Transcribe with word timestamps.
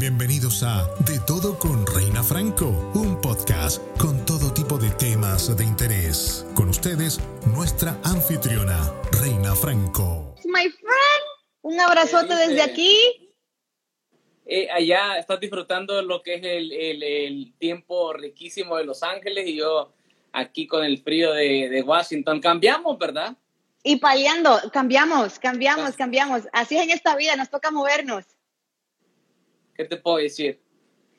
Bienvenidos 0.00 0.62
a 0.62 0.88
De 1.00 1.18
Todo 1.26 1.58
con 1.58 1.86
Reina 1.86 2.22
Franco, 2.22 2.68
un 2.94 3.20
podcast 3.20 3.82
con 3.98 4.24
todo 4.24 4.50
tipo 4.50 4.78
de 4.78 4.88
temas 4.92 5.54
de 5.54 5.62
interés. 5.62 6.46
Con 6.54 6.70
ustedes, 6.70 7.20
nuestra 7.54 7.98
anfitriona, 8.02 8.80
Reina 9.20 9.54
Franco. 9.54 10.36
My 10.46 10.70
friend, 10.70 11.24
un 11.60 11.78
abrazote 11.78 12.34
desde 12.34 12.62
aquí. 12.62 12.96
Eh, 14.46 14.70
allá 14.72 15.18
estás 15.18 15.38
disfrutando 15.38 16.00
lo 16.00 16.22
que 16.22 16.36
es 16.36 16.44
el, 16.44 16.72
el, 16.72 17.52
tiempo 17.58 18.14
riquísimo 18.14 18.78
de 18.78 18.86
Los 18.86 19.02
Ángeles 19.02 19.48
y 19.48 19.56
yo 19.56 19.92
aquí 20.32 20.66
con 20.66 20.82
el 20.82 21.02
frío 21.02 21.34
de, 21.34 21.68
de 21.68 21.82
Washington. 21.82 22.40
Cambiamos, 22.40 22.98
¿verdad? 22.98 23.36
Y 23.82 23.96
paliando, 23.96 24.62
cambiamos, 24.72 25.38
cambiamos, 25.38 25.94
cambiamos. 25.94 26.48
Así 26.54 26.78
es 26.78 26.84
en 26.84 26.90
esta 26.90 27.16
vida, 27.16 27.36
nos 27.36 27.50
toca 27.50 27.70
movernos. 27.70 28.24
¿Qué 29.74 29.84
te 29.84 29.96
puedo 29.96 30.18
decir? 30.18 30.60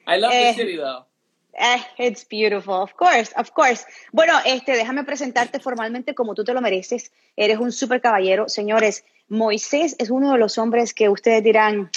I 0.08 0.18
love 0.18 0.32
the 0.32 0.54
city 0.54 0.78
though. 0.78 1.06
Eh, 1.54 1.82
it's 1.98 2.24
beautiful, 2.24 2.76
of 2.76 2.94
course, 2.96 3.34
of 3.36 3.52
course. 3.52 3.86
Bueno, 4.14 4.34
este, 4.46 4.74
déjame 4.74 5.04
presentarte 5.04 5.60
formalmente 5.60 6.16
como 6.16 6.34
tú 6.34 6.44
te 6.44 6.54
lo 6.54 6.62
mereces. 6.62 7.12
Eres 7.36 7.60
un 7.60 7.72
super 7.72 8.00
caballero. 8.00 8.48
Señores, 8.48 9.04
Moisés 9.28 9.96
es 10.00 10.10
uno 10.10 10.32
de 10.32 10.38
los 10.38 10.58
hombres 10.58 10.94
que 10.94 11.10
ustedes 11.10 11.44
dirán, 11.44 11.92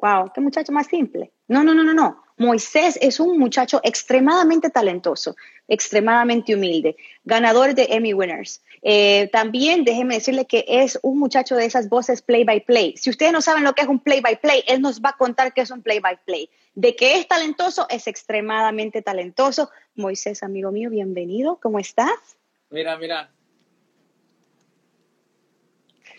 wow, 0.00 0.30
qué 0.34 0.40
muchacho 0.40 0.72
más 0.72 0.86
simple. 0.88 1.32
No, 1.48 1.64
no, 1.64 1.74
no, 1.74 1.82
no, 1.82 1.94
no. 1.94 2.22
Moisés 2.36 2.98
es 3.00 3.18
un 3.18 3.38
muchacho 3.38 3.80
extremadamente 3.82 4.70
talentoso, 4.70 5.34
extremadamente 5.66 6.54
humilde, 6.54 6.96
ganador 7.24 7.74
de 7.74 7.88
Emmy 7.90 8.14
Winners. 8.14 8.62
Eh, 8.82 9.28
también 9.32 9.84
déjeme 9.84 10.14
decirle 10.14 10.46
que 10.46 10.64
es 10.66 10.98
un 11.02 11.18
muchacho 11.18 11.56
de 11.56 11.64
esas 11.64 11.88
voces 11.88 12.22
play 12.22 12.44
by 12.44 12.64
play. 12.64 12.96
Si 12.96 13.10
ustedes 13.10 13.32
no 13.32 13.40
saben 13.40 13.64
lo 13.64 13.74
que 13.74 13.82
es 13.82 13.88
un 13.88 14.00
play 14.00 14.20
by 14.20 14.40
play, 14.40 14.62
él 14.66 14.80
nos 14.80 15.00
va 15.00 15.10
a 15.10 15.16
contar 15.16 15.52
qué 15.52 15.62
es 15.62 15.70
un 15.70 15.82
play 15.82 16.00
by 16.00 16.18
play. 16.24 16.50
De 16.74 16.94
que 16.94 17.18
es 17.18 17.26
talentoso, 17.26 17.86
es 17.88 18.06
extremadamente 18.06 19.02
talentoso. 19.02 19.70
Moisés, 19.94 20.42
amigo 20.42 20.70
mío, 20.70 20.90
bienvenido. 20.90 21.58
¿Cómo 21.60 21.78
estás? 21.78 22.38
Mira, 22.70 22.96
mira. 22.96 23.30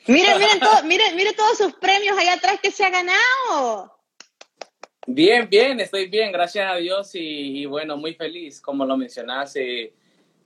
Miren, 0.07 0.37
miren, 0.39 0.59
todo, 0.59 0.83
miren, 0.85 1.15
miren 1.15 1.35
todos 1.35 1.57
sus 1.57 1.73
premios 1.73 2.17
allá 2.17 2.33
atrás 2.33 2.59
que 2.61 2.71
se 2.71 2.83
ha 2.83 2.89
ganado. 2.89 3.99
Bien, 5.11 5.47
bien, 5.49 5.79
estoy 5.79 6.07
bien, 6.07 6.31
gracias 6.31 6.71
a 6.71 6.75
Dios 6.75 7.11
y, 7.13 7.65
bueno, 7.65 7.97
muy 7.97 8.13
feliz, 8.13 8.61
como 8.61 8.85
lo 8.85 8.95
mencionaste, 8.95 9.93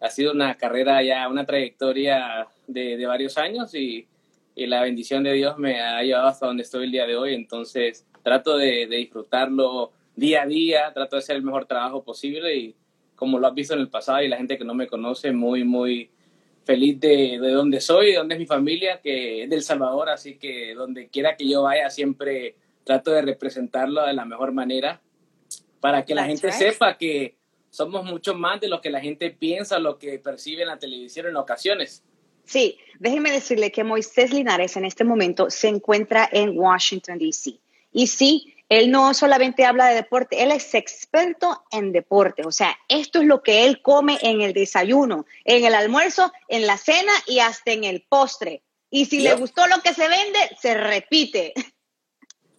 ha 0.04 0.10
sido 0.10 0.34
una 0.34 0.56
carrera 0.56 1.02
ya, 1.02 1.30
una 1.30 1.46
trayectoria 1.46 2.46
de, 2.68 3.06
varios 3.06 3.38
años 3.38 3.74
y, 3.74 4.08
la 4.56 4.84
bendición 4.84 5.24
de 5.24 5.34
Dios 5.34 5.58
me 5.58 5.82
ha 5.82 6.04
llevado 6.04 6.28
hasta 6.28 6.46
donde 6.46 6.62
estoy 6.62 6.84
el 6.84 6.92
día 6.92 7.08
de 7.08 7.16
hoy, 7.16 7.34
entonces 7.34 8.06
trato 8.22 8.58
de, 8.58 8.86
disfrutarlo 8.86 9.92
día 10.16 10.44
a 10.44 10.46
día, 10.46 10.92
trato 10.94 11.16
de 11.16 11.22
hacer 11.22 11.38
el 11.38 11.42
mejor 11.42 11.66
trabajo 11.66 12.04
posible 12.04 12.56
y 12.56 12.76
como 13.16 13.40
lo 13.40 13.48
has 13.48 13.56
visto 13.56 13.74
en 13.74 13.80
el 13.80 13.90
pasado 13.90 14.22
y 14.22 14.28
la 14.28 14.38
gente 14.38 14.58
que 14.58 14.66
no 14.66 14.76
me 14.76 14.88
conoce, 14.88 15.32
muy, 15.32 15.64
muy 15.64 16.12
feliz 16.66 17.00
de, 17.00 17.40
de 17.42 17.52
donde 17.52 17.80
soy, 17.80 18.12
de 18.12 18.18
donde 18.18 18.36
es 18.36 18.40
mi 18.40 18.46
familia, 18.46 19.00
que 19.02 19.44
es 19.44 19.50
del 19.50 19.64
Salvador, 19.64 20.10
así 20.10 20.36
que 20.36 20.76
donde 20.76 21.08
quiera 21.08 21.36
que 21.36 21.48
yo 21.48 21.64
vaya 21.64 21.90
siempre 21.90 22.56
trato 22.84 23.12
de 23.12 23.22
representarlo 23.22 24.06
de 24.06 24.14
la 24.14 24.26
mejor 24.26 24.52
manera 24.52 25.02
para 25.80 26.04
que 26.06 26.14
la 26.14 26.26
gente 26.26 26.52
sepa 26.52 26.98
que 26.98 27.38
somos 27.74 28.06
mucho 28.06 28.36
más 28.36 28.62
de 28.62 28.68
lo 28.68 28.82
que 28.82 28.92
la 28.92 29.02
gente 29.02 29.32
piensa, 29.32 29.80
lo 29.80 29.98
que 29.98 30.20
percibe 30.20 30.62
en 30.62 30.68
la 30.68 30.78
televisión 30.78 31.26
en 31.26 31.36
ocasiones. 31.36 32.04
Sí, 32.46 32.78
déjeme 33.00 33.32
decirle 33.32 33.72
que 33.72 33.84
Moisés 33.84 34.32
Linares 34.32 34.78
en 34.78 34.86
este 34.86 35.04
momento 35.04 35.50
se 35.50 35.70
encuentra 35.70 36.30
en 36.32 36.56
Washington, 36.56 37.18
D.C. 37.18 37.60
Y 37.92 38.06
sí, 38.06 38.54
él 38.70 38.92
no 38.92 39.16
solamente 39.16 39.66
habla 39.66 39.88
de 39.88 39.96
deporte, 39.96 40.44
él 40.44 40.52
es 40.52 40.76
experto 40.76 41.64
en 41.72 41.92
deporte. 41.92 42.46
O 42.46 42.52
sea, 42.52 42.78
esto 42.90 43.22
es 43.22 43.26
lo 43.26 43.42
que 43.42 43.66
él 43.66 43.82
come 43.82 44.20
en 44.22 44.42
el 44.42 44.54
desayuno, 44.54 45.26
en 45.44 45.66
el 45.66 45.74
almuerzo, 45.74 46.32
en 46.50 46.68
la 46.68 46.78
cena 46.78 47.14
y 47.26 47.40
hasta 47.40 47.72
en 47.72 47.86
el 47.86 48.06
postre. 48.08 48.62
Y 48.92 49.06
si 49.06 49.22
le 49.22 49.34
gustó 49.34 49.66
lo 49.66 49.82
que 49.82 49.96
se 49.96 50.08
vende, 50.08 50.40
se 50.62 50.76
repite. 50.76 51.54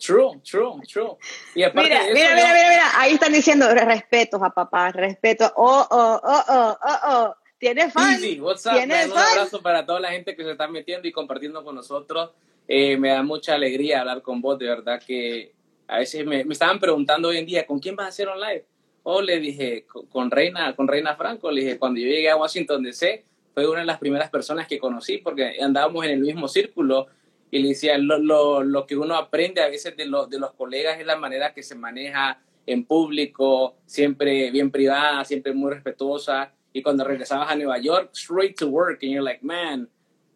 True, 0.04 0.38
true, 0.42 0.80
true. 0.86 1.16
mira, 1.54 1.72
mira, 1.72 2.00
mira, 2.12 2.34
mira, 2.34 2.52
mira, 2.52 3.00
ahí 3.00 3.14
están 3.14 3.32
diciendo 3.32 3.66
respeto 3.72 4.36
a 4.44 4.50
papá, 4.50 4.92
respeto. 4.92 5.50
Oh, 5.56 5.86
oh, 5.90 6.20
oh, 6.22 6.42
oh, 6.46 6.78
oh, 6.82 6.98
oh. 7.04 7.34
Tienes 7.58 7.90
fans. 7.90 8.22
Easy, 8.22 8.38
what's 8.38 8.66
up, 8.66 8.72
Un 8.74 8.92
abrazo 8.92 9.62
para 9.62 9.86
toda 9.86 10.00
la 10.00 10.10
gente 10.10 10.36
que 10.36 10.44
se 10.44 10.50
está 10.50 10.68
metiendo 10.68 11.08
y 11.08 11.12
compartiendo 11.12 11.64
con 11.64 11.74
nosotros. 11.74 12.32
Eh, 12.68 12.98
me 12.98 13.10
da 13.10 13.22
mucha 13.22 13.54
alegría 13.54 14.00
hablar 14.00 14.20
con 14.20 14.42
vos, 14.42 14.58
de 14.58 14.66
verdad 14.66 15.00
que 15.00 15.52
a 15.88 15.98
veces 15.98 16.26
me, 16.26 16.44
me, 16.44 16.52
estaban 16.52 16.78
preguntando 16.78 17.28
hoy 17.28 17.38
en 17.38 17.46
día, 17.46 17.66
¿con 17.66 17.78
quién 17.78 17.96
vas 17.96 18.06
a 18.06 18.08
hacer 18.08 18.28
un 18.28 18.40
live? 18.40 18.66
O 19.04 19.16
oh, 19.16 19.22
le 19.22 19.40
dije, 19.40 19.86
con 20.10 20.30
Reina, 20.30 20.76
con 20.76 20.86
Reina 20.86 21.16
Franco, 21.16 21.50
le 21.50 21.62
dije, 21.62 21.78
cuando 21.78 22.00
yo 22.00 22.06
llegué 22.06 22.28
a 22.28 22.36
Washington 22.36 22.82
DC, 22.82 23.24
fue 23.54 23.66
una 23.66 23.80
de 23.80 23.86
las 23.86 23.98
primeras 23.98 24.28
personas 24.28 24.66
que 24.66 24.78
conocí 24.78 25.18
porque 25.18 25.56
andábamos 25.62 26.04
en 26.04 26.10
el 26.10 26.20
mismo 26.20 26.48
círculo 26.48 27.06
y 27.54 27.60
le 27.60 27.68
decía, 27.68 27.96
lo, 27.98 28.18
lo, 28.18 28.64
lo, 28.64 28.84
que 28.84 28.96
uno 28.96 29.14
aprende 29.14 29.62
a 29.62 29.68
veces 29.68 29.96
de, 29.96 30.06
de 30.28 30.38
los 30.40 30.54
colegas 30.54 30.98
es 30.98 31.06
la 31.06 31.14
manera 31.14 31.54
que 31.54 31.62
se 31.62 31.76
maneja 31.76 32.42
en 32.66 32.84
público, 32.84 33.76
siempre 33.86 34.50
bien 34.50 34.72
privada, 34.72 35.24
siempre 35.24 35.52
muy 35.52 35.72
respetuosa. 35.72 36.50
Y 36.72 36.82
cuando 36.82 37.04
regresabas 37.04 37.48
a 37.48 37.54
Nueva 37.54 37.78
York, 37.78 38.10
straight 38.12 38.58
to 38.58 38.66
work, 38.66 39.04
and 39.04 39.12
you're 39.12 39.22
like, 39.22 39.38
man, 39.46 39.88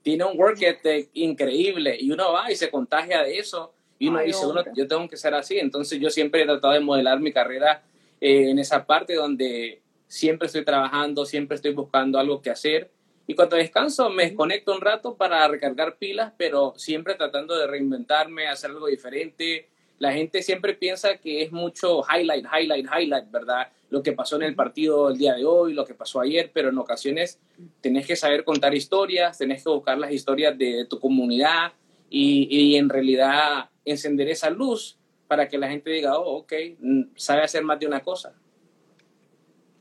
tiene 0.03 0.23
un 0.23 0.39
work 0.39 0.63
ethic 0.63 1.11
increíble. 1.15 1.97
Y 1.99 2.13
uno 2.13 2.31
va 2.31 2.53
y 2.53 2.55
se 2.55 2.71
contagia 2.71 3.25
de 3.25 3.37
eso. 3.37 3.75
Y 3.99 4.07
uno 4.07 4.21
dice, 4.21 4.47
yo 4.77 4.87
tengo 4.87 5.09
que 5.09 5.17
ser 5.17 5.35
así. 5.35 5.59
Entonces 5.59 5.99
yo 5.99 6.11
siempre 6.11 6.43
he 6.43 6.45
tratado 6.45 6.75
de 6.75 6.81
modelar 6.81 7.19
mi 7.19 7.33
carrera 7.33 7.83
eh, 8.21 8.51
en 8.51 8.61
esa 8.61 8.87
parte 8.87 9.15
donde 9.15 9.83
siempre 10.07 10.47
estoy 10.47 10.65
trabajando, 10.65 11.27
siempre 11.27 11.57
estoy 11.57 11.73
buscando 11.73 12.17
algo 12.21 12.41
que 12.41 12.51
hacer 12.51 12.93
y 13.29 13.35
cuando 13.35 13.57
descanso 13.57 14.09
me 14.09 14.25
desconecto 14.25 14.75
un 14.75 14.81
rato 14.81 15.15
para 15.15 15.47
recargar 15.47 15.99
pilas, 15.99 16.33
pero 16.39 16.73
siempre 16.79 17.15
tratando 17.15 17.59
de 17.59 17.67
reinventarme, 17.67 18.49
hacer 18.49 18.71
algo 18.71 18.87
diferente. 18.87 19.69
La 19.99 20.15
gente 20.15 20.43
siempre 20.43 20.73
piensa 20.73 21.19
que 21.19 21.43
es 21.43 21.53
mucho 21.53 22.03
highlight, 22.09 22.47
highlight, 22.47 22.87
highlight, 22.87 23.31
¿verdad? 23.31 23.69
Lo 23.91 24.03
que 24.03 24.13
pasó 24.15 24.37
en 24.37 24.45
el 24.45 24.55
partido 24.55 25.11
el 25.11 25.19
día 25.19 25.35
de 25.35 25.45
hoy, 25.45 25.75
lo 25.75 25.85
que 25.85 25.93
pasó 25.93 26.23
ayer, 26.23 26.51
pero 26.55 26.71
en 26.71 26.79
ocasiones 26.79 27.39
tenés 27.83 28.07
que 28.07 28.17
saber 28.17 28.45
contar 28.45 28.75
historias, 28.75 29.37
tenés 29.37 29.63
que 29.63 29.69
buscar 29.69 29.99
las 29.99 30.11
historias 30.11 30.57
de, 30.57 30.87
tu 30.89 30.99
comunidad 30.99 31.75
y, 32.09 32.49
y, 32.51 32.77
en 32.77 32.89
realidad 32.89 33.69
encender 33.85 34.29
esa 34.29 34.49
luz 34.49 34.97
para 35.27 35.47
que 35.49 35.59
la 35.59 35.69
gente 35.69 35.91
diga, 35.91 36.19
oh, 36.19 36.39
ok, 36.39 36.53
mm, 36.79 37.03
sabe 37.15 37.43
hacer 37.43 37.63
más 37.63 37.79
de 37.79 37.87
una 37.89 38.01
cosa. 38.01 38.33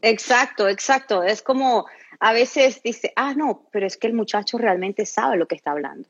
Exacto, 0.02 0.68
exacto. 0.68 1.24
Es 1.24 1.41
como 1.41 1.88
a 2.19 2.33
veces 2.33 2.81
dice, 2.83 3.13
ah, 3.16 3.33
no, 3.35 3.67
pero 3.72 3.85
es 3.85 3.97
que 3.97 4.07
el 4.07 4.13
muchacho 4.13 4.57
realmente 4.57 5.05
sabe 5.05 5.38
lo 5.38 5.47
que 5.47 5.55
está 5.55 5.72
hablando. 5.72 6.07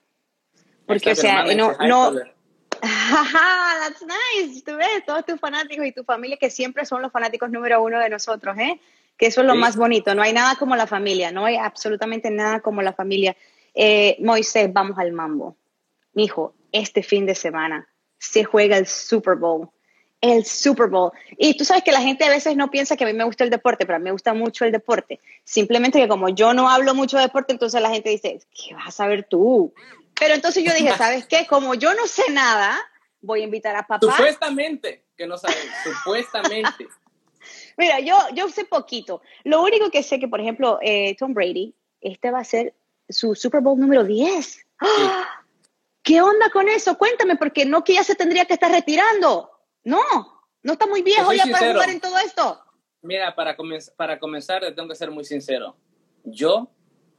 Porque, 0.86 1.12
o 1.12 1.16
sea, 1.16 1.44
no, 1.56 1.74
no, 1.74 2.14
that's 2.82 4.02
nice, 4.02 4.64
tú 4.64 4.76
ves, 4.78 5.06
todos 5.06 5.26
tus 5.26 5.40
fanáticos 5.40 5.86
y 5.86 5.92
tu 5.92 6.04
familia 6.04 6.38
que 6.38 6.50
siempre 6.50 6.86
son 6.86 7.02
los 7.02 7.12
fanáticos 7.12 7.50
número 7.50 7.82
uno 7.82 8.00
de 8.00 8.10
nosotros, 8.10 8.58
¿eh? 8.58 8.80
Que 9.18 9.28
eso 9.28 9.42
es 9.42 9.48
lo 9.48 9.56
más 9.56 9.76
bonito, 9.76 10.14
no 10.14 10.22
hay 10.22 10.32
nada 10.32 10.56
como 10.56 10.76
la 10.76 10.86
familia, 10.86 11.32
no 11.32 11.46
hay 11.46 11.56
absolutamente 11.56 12.30
nada 12.30 12.60
como 12.60 12.82
la 12.84 12.94
familia. 12.94 13.36
Eh, 13.74 14.16
Moisés, 14.20 14.72
vamos 14.72 14.98
al 15.00 15.12
mambo. 15.12 15.58
Mijo, 16.14 16.54
este 16.72 17.02
fin 17.02 17.26
de 17.26 17.34
semana 17.34 17.88
se 18.20 18.44
juega 18.44 18.78
el 18.78 18.86
Super 18.86 19.36
Bowl 19.36 19.70
el 20.22 20.46
Super 20.46 20.88
Bowl. 20.88 21.12
Y 21.38 21.56
tú 21.58 21.66
sabes 21.66 21.84
que 21.84 21.92
la 21.92 22.02
gente 22.02 22.26
a 22.26 22.30
veces 22.30 22.56
no 22.56 22.72
piensa 22.72 22.96
que 22.96 23.04
a 23.04 23.08
mí 23.08 23.14
me 23.14 23.24
gusta 23.24 23.44
el 23.44 23.50
deporte, 23.50 23.86
pero 23.86 23.98
a 23.98 24.00
mí 24.00 24.06
me 24.06 24.12
gusta 24.12 24.34
mucho 24.34 24.66
el 24.66 24.72
deporte. 24.72 25.20
Simplemente 25.44 26.00
que 26.00 26.08
como 26.08 26.30
yo 26.30 26.54
no 26.54 26.70
hablo 26.70 26.96
mucho 26.96 27.18
de 27.18 27.24
deporte, 27.24 27.54
entonces 27.54 27.82
la 27.82 27.90
gente 27.90 28.10
dice, 28.10 28.40
¿qué 28.52 28.74
vas 28.74 28.88
a 28.88 28.92
saber 28.92 29.28
tú? 29.30 29.74
Pero 30.20 30.34
entonces 30.34 30.64
yo 30.64 30.74
dije, 30.74 30.96
¿sabes 30.98 31.28
qué? 31.28 31.46
Como 31.48 31.76
yo 31.76 31.94
no 31.94 32.08
sé 32.08 32.24
nada, 32.32 32.80
voy 33.22 33.42
a 33.42 33.44
invitar 33.44 33.76
a 33.76 33.86
papá. 33.86 34.08
Supuestamente, 34.08 35.06
que 35.16 35.28
no 35.28 35.38
sabes, 35.38 35.58
supuestamente. 35.84 36.88
Mira, 37.78 38.00
yo, 38.00 38.18
yo 38.34 38.50
sé 38.50 38.66
poquito. 38.66 39.22
Lo 39.44 39.62
único 39.62 39.92
que 39.92 40.02
sé 40.02 40.20
que, 40.20 40.28
por 40.28 40.42
ejemplo, 40.42 40.80
eh, 40.82 41.16
Tom 41.18 41.34
Brady, 41.34 41.76
este 42.02 42.32
va 42.32 42.40
a 42.40 42.44
ser 42.44 42.74
su 43.08 43.36
Super 43.36 43.62
Bowl 43.62 43.80
número 43.80 44.04
10. 44.04 44.66
¡Ah! 44.80 45.44
¿Qué 46.02 46.22
onda 46.22 46.50
con 46.52 46.70
eso? 46.70 46.98
Cuéntame, 46.98 47.36
porque 47.36 47.66
no 47.66 47.84
que 47.84 47.96
ya 47.96 48.04
se 48.04 48.16
tendría 48.16 48.46
que 48.46 48.54
estar 48.54 48.72
retirando. 48.72 49.52
No, 49.84 50.02
no 50.64 50.74
está 50.74 50.86
muy 50.86 51.02
viejo 51.02 51.32
ya 51.34 51.46
para 51.46 51.74
jugar 51.74 51.90
en 51.90 52.02
todo 52.02 52.18
esto. 52.18 52.60
Mira, 53.02 53.34
para, 53.36 53.56
para 53.96 54.20
comenzar, 54.20 54.62
tengo 54.76 54.90
que 54.90 54.96
ser 54.96 55.12
muy 55.12 55.24
sincero. 55.24 55.78
Yo 56.24 56.70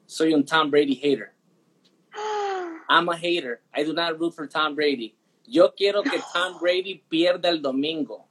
soy 0.07 0.35
un 0.35 0.45
Tom 0.45 0.71
Brady 0.71 0.95
hater. 0.95 1.33
I'm 2.89 3.09
a 3.09 3.17
hater. 3.17 3.63
I 3.75 3.85
do 3.85 3.93
not 3.93 4.19
root 4.19 4.35
for 4.35 4.49
Tom 4.49 4.75
Brady. 4.75 5.17
Yo 5.47 5.73
quiero 5.75 6.03
que 6.03 6.21
Tom 6.33 6.59
Brady 6.61 7.03
pierda 7.09 7.49
el 7.49 7.63
domingo. 7.63 8.27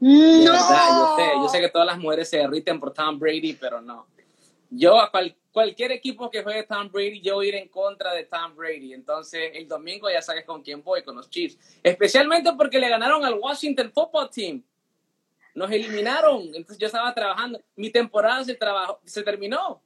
No. 0.00 0.44
yo 0.44 1.16
sé, 1.16 1.30
yo 1.34 1.48
sé 1.48 1.60
que 1.60 1.68
todas 1.68 1.86
las 1.86 1.98
mujeres 1.98 2.30
se 2.30 2.38
derriten 2.38 2.78
por 2.78 2.92
Tom 2.92 3.18
Brady, 3.18 3.54
pero 3.54 3.80
no. 3.80 4.06
Yo 4.70 5.00
a 5.00 5.10
cualquier 5.52 5.92
equipo 5.92 6.30
que 6.30 6.42
juegue 6.42 6.62
Tom 6.64 6.90
Brady, 6.90 7.20
yo 7.20 7.36
voy 7.36 7.46
a 7.46 7.48
ir 7.48 7.54
en 7.56 7.68
contra 7.68 8.12
de 8.12 8.24
Tom 8.24 8.54
Brady. 8.54 8.92
Entonces, 8.92 9.50
el 9.54 9.66
domingo 9.66 10.10
ya 10.10 10.22
sabes 10.22 10.44
con 10.44 10.62
quién 10.62 10.82
voy, 10.82 11.02
con 11.02 11.16
los 11.16 11.30
Chiefs. 11.30 11.58
Especialmente 11.82 12.52
porque 12.56 12.78
le 12.78 12.88
ganaron 12.88 13.24
al 13.24 13.34
Washington 13.34 13.90
Football 13.92 14.30
Team. 14.30 14.62
Nos 15.54 15.70
eliminaron. 15.70 16.42
Entonces, 16.54 16.78
yo 16.78 16.86
estaba 16.86 17.14
trabajando. 17.14 17.60
Mi 17.76 17.90
temporada 17.90 18.44
se, 18.44 18.54
trabajó, 18.54 19.00
se 19.04 19.22
terminó. 19.22 19.82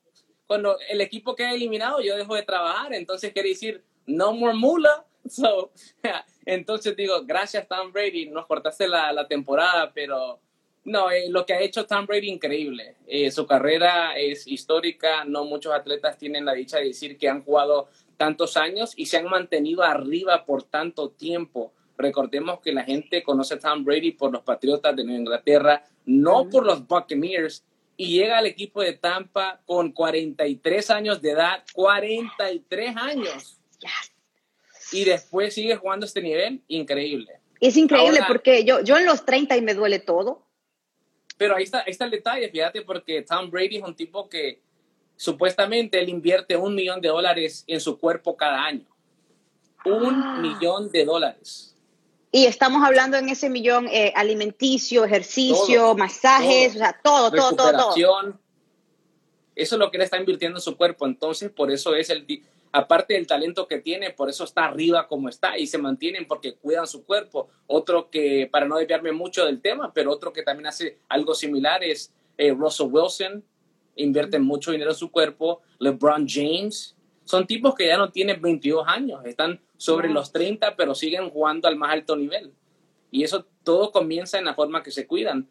Cuando 0.47 0.77
el 0.89 1.01
equipo 1.01 1.35
queda 1.35 1.53
eliminado, 1.53 2.01
yo 2.01 2.17
dejo 2.17 2.35
de 2.35 2.43
trabajar. 2.43 2.93
Entonces, 2.93 3.33
quiere 3.33 3.51
decir, 3.51 3.85
no 4.07 4.33
more 4.33 4.55
mula. 4.55 5.07
So, 5.29 5.71
entonces 6.47 6.97
digo, 6.97 7.23
gracias 7.25 7.69
Tom 7.69 7.93
Brady, 7.93 8.27
nos 8.27 8.45
cortaste 8.47 8.89
la, 8.89 9.13
la 9.13 9.29
temporada, 9.29 9.93
pero 9.95 10.41
no, 10.85 11.11
eh, 11.11 11.29
lo 11.29 11.47
que 11.47 11.55
ha 11.55 11.61
hecho 11.61 11.87
Tom 11.87 12.07
Brady 12.07 12.29
increíble. 12.29 12.97
Eh, 13.07 13.31
su 13.31 13.47
carrera 13.47 14.17
es 14.17 14.47
histórica. 14.49 15.25
No 15.25 15.45
muchos 15.45 15.73
atletas 15.73 16.19
tienen 16.19 16.45
la 16.45 16.55
dicha 16.55 16.79
de 16.79 16.87
decir 16.87 17.17
que 17.17 17.29
han 17.29 17.45
jugado 17.45 17.89
tantos 18.17 18.57
años 18.57 18.93
y 18.97 19.07
se 19.07 19.19
han 19.19 19.27
mantenido 19.27 19.83
arriba 19.83 20.45
por 20.45 20.65
tanto 20.65 21.11
tiempo. 21.11 21.73
Recordemos 21.97 22.61
que 22.61 22.73
la 22.73 22.83
gente 22.83 23.23
conoce 23.23 23.55
a 23.55 23.59
Tom 23.61 23.85
Brady 23.85 24.13
por 24.13 24.33
los 24.33 24.43
Patriotas 24.43 24.97
de 24.97 25.05
Nueva 25.05 25.21
Inglaterra, 25.21 25.85
no 26.05 26.49
por 26.49 26.67
los 26.67 26.87
Buccaneers. 26.87 27.65
Y 27.97 28.19
llega 28.19 28.39
al 28.39 28.47
equipo 28.47 28.83
de 28.83 28.95
Tampa 28.95 29.61
con 29.65 29.93
43 29.93 30.91
años 30.91 31.23
de 31.23 31.31
edad, 31.31 31.63
43 31.75 32.97
años. 32.97 33.61
Y 34.91 35.05
después 35.05 35.55
sigue 35.55 35.77
jugando 35.77 36.07
este 36.07 36.23
nivel, 36.23 36.63
increíble. 36.67 37.39
Es 37.61 37.77
increíble 37.77 38.21
porque 38.27 38.65
yo, 38.65 38.81
yo 38.81 38.99
en 38.99 39.07
los 39.07 39.25
30 39.25 39.57
y 39.57 39.63
me 39.63 39.75
duele 39.75 40.01
todo 40.01 40.45
pero 41.43 41.57
ahí 41.57 41.65
está, 41.65 41.81
está 41.81 42.05
el 42.05 42.13
detalle, 42.13 42.49
fíjate, 42.49 42.83
porque 42.83 43.23
Tom 43.23 43.51
Brady 43.51 43.79
es 43.79 43.83
un 43.83 43.97
tipo 43.97 44.29
que 44.29 44.61
supuestamente 45.17 45.99
él 45.99 46.09
invierte 46.09 46.57
un 46.57 46.73
millón 46.73 47.01
de 47.01 47.09
dólares 47.09 47.65
en 47.67 47.81
su 47.81 47.99
cuerpo 47.99 48.37
cada 48.37 48.65
año. 48.65 48.87
Un 49.85 50.23
ah. 50.23 50.39
millón 50.41 50.93
de 50.93 51.05
dólares. 51.05 51.77
Y 52.31 52.45
estamos 52.45 52.87
hablando 52.87 53.17
en 53.17 53.29
ese 53.29 53.51
millón 53.51 53.89
eh, 53.89 54.13
alimenticio, 54.15 55.05
ejercicio, 55.05 55.97
masajes, 55.97 56.77
o 56.77 56.79
sea, 56.79 57.01
todo, 57.03 57.33
todo, 57.33 57.57
todo, 57.57 57.73
todo. 57.73 58.39
Eso 59.57 59.75
es 59.75 59.79
lo 59.81 59.91
que 59.91 59.97
él 59.97 60.05
está 60.05 60.19
invirtiendo 60.19 60.59
en 60.59 60.63
su 60.63 60.77
cuerpo. 60.77 61.07
Entonces, 61.07 61.51
por 61.51 61.73
eso 61.73 61.97
es 61.97 62.09
el, 62.09 62.25
aparte 62.73 63.15
del 63.15 63.27
talento 63.27 63.69
que 63.69 63.79
tiene, 63.79 64.11
por 64.11 64.31
eso 64.31 64.45
está 64.45 64.65
arriba 64.65 65.07
como 65.07 65.29
está 65.29 65.59
y 65.59 65.67
se 65.67 65.79
mantienen 65.79 66.27
porque 66.27 66.55
cuidan 66.55 66.87
su 66.87 67.05
cuerpo. 67.05 67.49
Otro 67.67 68.11
que, 68.11 68.49
para 68.51 68.67
no 68.67 68.79
desviarme 68.79 69.13
mucho 69.13 69.45
del 69.45 69.61
tema, 69.61 69.93
pero 69.93 70.11
otro 70.11 70.33
que 70.33 70.43
también 70.43 70.67
hace 70.67 70.99
algo 71.09 71.35
similar 71.35 71.85
es 71.85 72.13
eh, 72.39 72.53
Russell 72.53 72.89
Wilson, 72.91 73.45
invierte 73.97 74.39
mucho 74.39 74.73
dinero 74.73 74.91
en 74.91 74.97
su 74.97 75.11
cuerpo. 75.11 75.61
LeBron 75.79 76.27
James, 76.27 76.97
son 77.25 77.47
tipos 77.47 77.75
que 77.75 77.87
ya 77.87 77.99
no 77.99 78.11
tienen 78.11 78.41
22 78.41 78.85
años, 78.89 79.25
están 79.27 79.61
sobre 79.77 80.09
los 80.09 80.33
30, 80.33 80.75
pero 80.77 80.95
siguen 80.95 81.29
jugando 81.29 81.69
al 81.69 81.77
más 81.77 81.93
alto 81.93 82.17
nivel. 82.17 82.53
Y 83.11 83.25
eso 83.25 83.47
todo 83.63 83.93
comienza 83.93 84.39
en 84.39 84.47
la 84.47 84.55
forma 84.55 84.83
que 84.83 84.91
se 84.91 85.07
cuidan. 85.07 85.47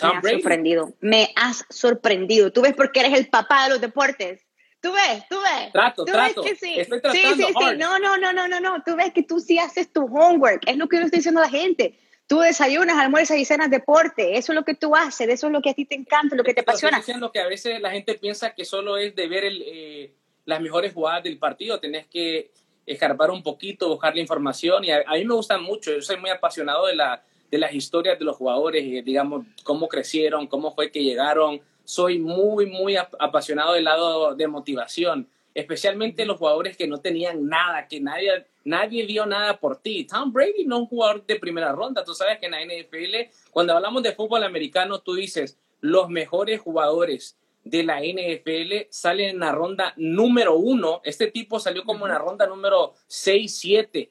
me 0.00 0.08
has 0.08 0.22
sorprendido, 0.22 0.94
me 1.00 1.32
has 1.34 1.64
sorprendido. 1.68 2.52
Tú 2.52 2.62
ves 2.62 2.74
porque 2.74 3.00
eres 3.00 3.18
el 3.18 3.28
papá 3.28 3.64
de 3.64 3.70
los 3.70 3.80
deportes. 3.80 4.45
Tú 4.86 4.92
ves, 4.92 5.24
tú 5.28 5.36
ves. 5.40 5.72
Trato, 5.72 6.04
¿Tú 6.04 6.12
trato. 6.12 6.42
Ves 6.44 6.52
que 6.52 6.56
sí. 6.64 6.78
Estoy 6.78 7.00
sí, 7.10 7.20
sí, 7.36 7.44
sí. 7.44 7.76
No, 7.76 7.98
no, 7.98 8.16
no, 8.16 8.32
no, 8.32 8.46
no, 8.46 8.60
no. 8.60 8.82
Tú 8.86 8.94
ves 8.94 9.12
que 9.12 9.24
tú 9.24 9.40
sí 9.40 9.58
haces 9.58 9.92
tu 9.92 10.04
homework. 10.04 10.62
Es 10.64 10.76
lo 10.76 10.86
que 10.86 10.98
yo 10.98 11.02
estoy 11.02 11.18
diciendo 11.18 11.40
a 11.40 11.44
la 11.44 11.50
gente. 11.50 11.98
Tú 12.28 12.38
desayunas, 12.38 12.96
almuerzas 12.96 13.36
y 13.38 13.44
cenas 13.44 13.68
deporte. 13.68 14.38
Eso 14.38 14.52
es 14.52 14.56
lo 14.56 14.64
que 14.64 14.74
tú 14.74 14.94
haces. 14.94 15.28
Eso 15.28 15.48
es 15.48 15.52
lo 15.52 15.60
que 15.60 15.70
a 15.70 15.74
ti 15.74 15.86
te 15.86 15.96
encanta, 15.96 16.36
lo 16.36 16.44
que 16.44 16.54
te 16.54 16.60
apasiona. 16.60 16.98
Estoy 16.98 17.14
diciendo 17.14 17.32
que 17.32 17.40
a 17.40 17.48
veces 17.48 17.80
la 17.80 17.90
gente 17.90 18.14
piensa 18.14 18.54
que 18.54 18.64
solo 18.64 18.96
es 18.96 19.16
de 19.16 19.26
ver 19.26 19.42
el, 19.42 19.64
eh, 19.66 20.12
las 20.44 20.60
mejores 20.60 20.94
jugadas 20.94 21.24
del 21.24 21.38
partido. 21.38 21.80
Tenés 21.80 22.06
que 22.06 22.52
escarbar 22.86 23.32
un 23.32 23.42
poquito, 23.42 23.88
buscar 23.88 24.14
la 24.14 24.20
información. 24.20 24.84
Y 24.84 24.92
a, 24.92 25.02
mí 25.14 25.24
me 25.24 25.34
gusta 25.34 25.58
mucho. 25.58 25.90
Yo 25.92 26.00
soy 26.00 26.16
muy 26.18 26.30
apasionado 26.30 26.86
de, 26.86 26.94
la, 26.94 27.24
de 27.50 27.58
las 27.58 27.74
historias 27.74 28.20
de 28.20 28.24
los 28.24 28.36
jugadores, 28.36 28.84
eh, 28.84 29.02
digamos, 29.04 29.46
cómo 29.64 29.88
crecieron, 29.88 30.46
cómo 30.46 30.72
fue 30.76 30.92
que 30.92 31.02
llegaron 31.02 31.60
soy 31.86 32.18
muy, 32.18 32.66
muy 32.66 32.96
apasionado 32.96 33.72
del 33.72 33.84
lado 33.84 34.34
de 34.34 34.46
motivación, 34.48 35.28
especialmente 35.54 36.26
los 36.26 36.36
jugadores 36.36 36.76
que 36.76 36.86
no 36.86 36.98
tenían 36.98 37.48
nada, 37.48 37.88
que 37.88 38.00
nadie, 38.00 38.44
nadie 38.64 39.06
vio 39.06 39.24
nada 39.24 39.58
por 39.58 39.78
ti. 39.78 40.04
Tom 40.04 40.32
Brady 40.32 40.66
no 40.66 40.76
es 40.76 40.82
un 40.82 40.88
jugador 40.88 41.24
de 41.24 41.36
primera 41.36 41.72
ronda. 41.72 42.04
Tú 42.04 42.12
sabes 42.12 42.38
que 42.38 42.46
en 42.46 42.52
la 42.52 42.62
NFL, 42.62 43.32
cuando 43.50 43.74
hablamos 43.74 44.02
de 44.02 44.12
fútbol 44.12 44.44
americano, 44.44 44.98
tú 44.98 45.14
dices, 45.14 45.56
los 45.80 46.10
mejores 46.10 46.60
jugadores 46.60 47.38
de 47.64 47.82
la 47.84 48.00
NFL 48.00 48.88
salen 48.90 49.30
en 49.30 49.38
la 49.40 49.52
ronda 49.52 49.94
número 49.96 50.56
uno. 50.56 51.00
Este 51.04 51.28
tipo 51.30 51.58
salió 51.58 51.84
como 51.84 52.06
en 52.06 52.12
la 52.12 52.18
ronda 52.18 52.46
número 52.46 52.94
6, 53.06 53.58
7. 53.58 54.10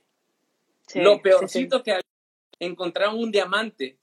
Lo 0.96 1.22
peorcito 1.22 1.84
que 1.84 2.00
encontraron 2.60 3.20
un 3.20 3.32
diamante 3.32 3.98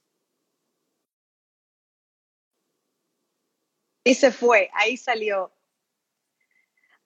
Y 4.04 4.14
se 4.14 4.32
fue, 4.32 4.70
ahí 4.74 4.96
salió. 4.96 5.52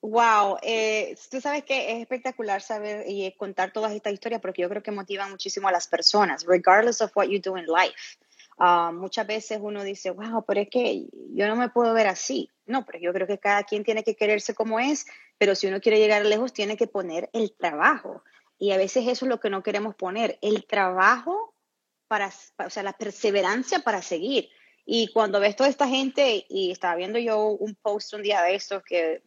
Wow, 0.01 0.59
eh, 0.63 1.17
tú 1.31 1.41
sabes 1.41 1.65
que 1.65 1.93
es 1.93 2.01
espectacular 2.01 2.63
saber 2.63 3.05
y 3.09 3.33
contar 3.33 3.73
todas 3.73 3.93
estas 3.93 4.13
historias 4.13 4.41
porque 4.41 4.63
yo 4.63 4.69
creo 4.69 4.83
que 4.83 4.93
motivan 4.93 5.31
muchísimo 5.31 5.69
a 5.69 5.73
las 5.73 5.89
personas, 5.89 6.45
regardless 6.47 7.01
of 7.01 7.11
what 7.17 7.27
you 7.27 7.41
do 7.41 7.57
in 7.57 7.67
life. 7.67 8.17
Ah, 8.59 8.91
muchas 8.95 9.27
veces 9.27 9.59
uno 9.61 9.85
dice, 9.85 10.11
wow, 10.11 10.45
pero 10.47 10.61
es 10.61 10.69
que 10.71 11.07
yo 11.35 11.47
no 11.47 11.57
me 11.57 11.69
puedo 11.69 11.93
ver 11.93 12.07
así. 12.07 12.51
No, 12.65 12.87
pero 12.87 12.99
yo 12.99 13.13
creo 13.13 13.27
que 13.27 13.39
cada 13.39 13.65
quien 13.65 13.85
tiene 13.85 14.03
que 14.03 14.17
quererse 14.17 14.55
como 14.55 14.81
es, 14.81 15.07
pero 15.39 15.55
si 15.55 15.67
uno 15.67 15.81
quiere 15.81 15.99
llegar 15.99 16.25
lejos, 16.25 16.53
tiene 16.53 16.77
que 16.77 16.87
poner 16.87 17.29
el 17.33 17.55
trabajo. 17.55 18.23
Y 18.59 18.73
a 18.73 18.79
veces 18.79 19.07
eso 19.09 19.27
es 19.27 19.29
lo 19.29 19.41
que 19.41 19.51
no 19.51 19.63
queremos 19.63 19.95
poner, 19.95 20.39
el 20.41 20.65
trabajo 20.67 21.55
para, 22.09 22.31
o 22.65 22.71
sea, 22.71 22.83
la 22.83 22.95
perseverancia 22.95 23.81
para 23.81 24.01
seguir. 24.01 24.49
Y 24.89 25.09
cuando 25.09 25.41
ves 25.41 25.57
toda 25.57 25.69
esta 25.69 25.89
gente, 25.89 26.47
y 26.49 26.71
estaba 26.71 26.95
viendo 26.95 27.19
yo 27.19 27.49
un 27.49 27.75
post 27.75 28.15
un 28.15 28.23
día 28.23 28.41
de 28.43 28.55
estos 28.55 28.85
que, 28.85 29.21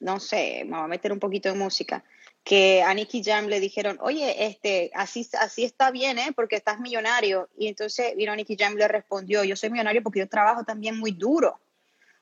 no 0.00 0.20
sé, 0.20 0.64
me 0.66 0.76
voy 0.76 0.84
a 0.84 0.88
meter 0.88 1.12
un 1.12 1.18
poquito 1.18 1.48
de 1.48 1.54
música, 1.54 2.04
que 2.44 2.82
a 2.82 2.92
Nicky 2.92 3.22
Jam 3.24 3.46
le 3.46 3.58
dijeron, 3.58 3.98
oye, 4.02 4.46
este, 4.46 4.90
así, 4.94 5.26
así 5.40 5.64
está 5.64 5.90
bien, 5.90 6.18
¿eh? 6.18 6.32
Porque 6.36 6.56
estás 6.56 6.78
millonario. 6.78 7.48
Y 7.56 7.68
entonces 7.68 8.14
vino 8.16 8.36
Nicky 8.36 8.56
Jam 8.58 8.74
le 8.74 8.86
respondió, 8.86 9.44
yo 9.44 9.56
soy 9.56 9.70
millonario 9.70 10.02
porque 10.02 10.20
yo 10.20 10.28
trabajo 10.28 10.62
también 10.62 10.98
muy 10.98 11.12
duro. 11.12 11.50
O 11.50 11.60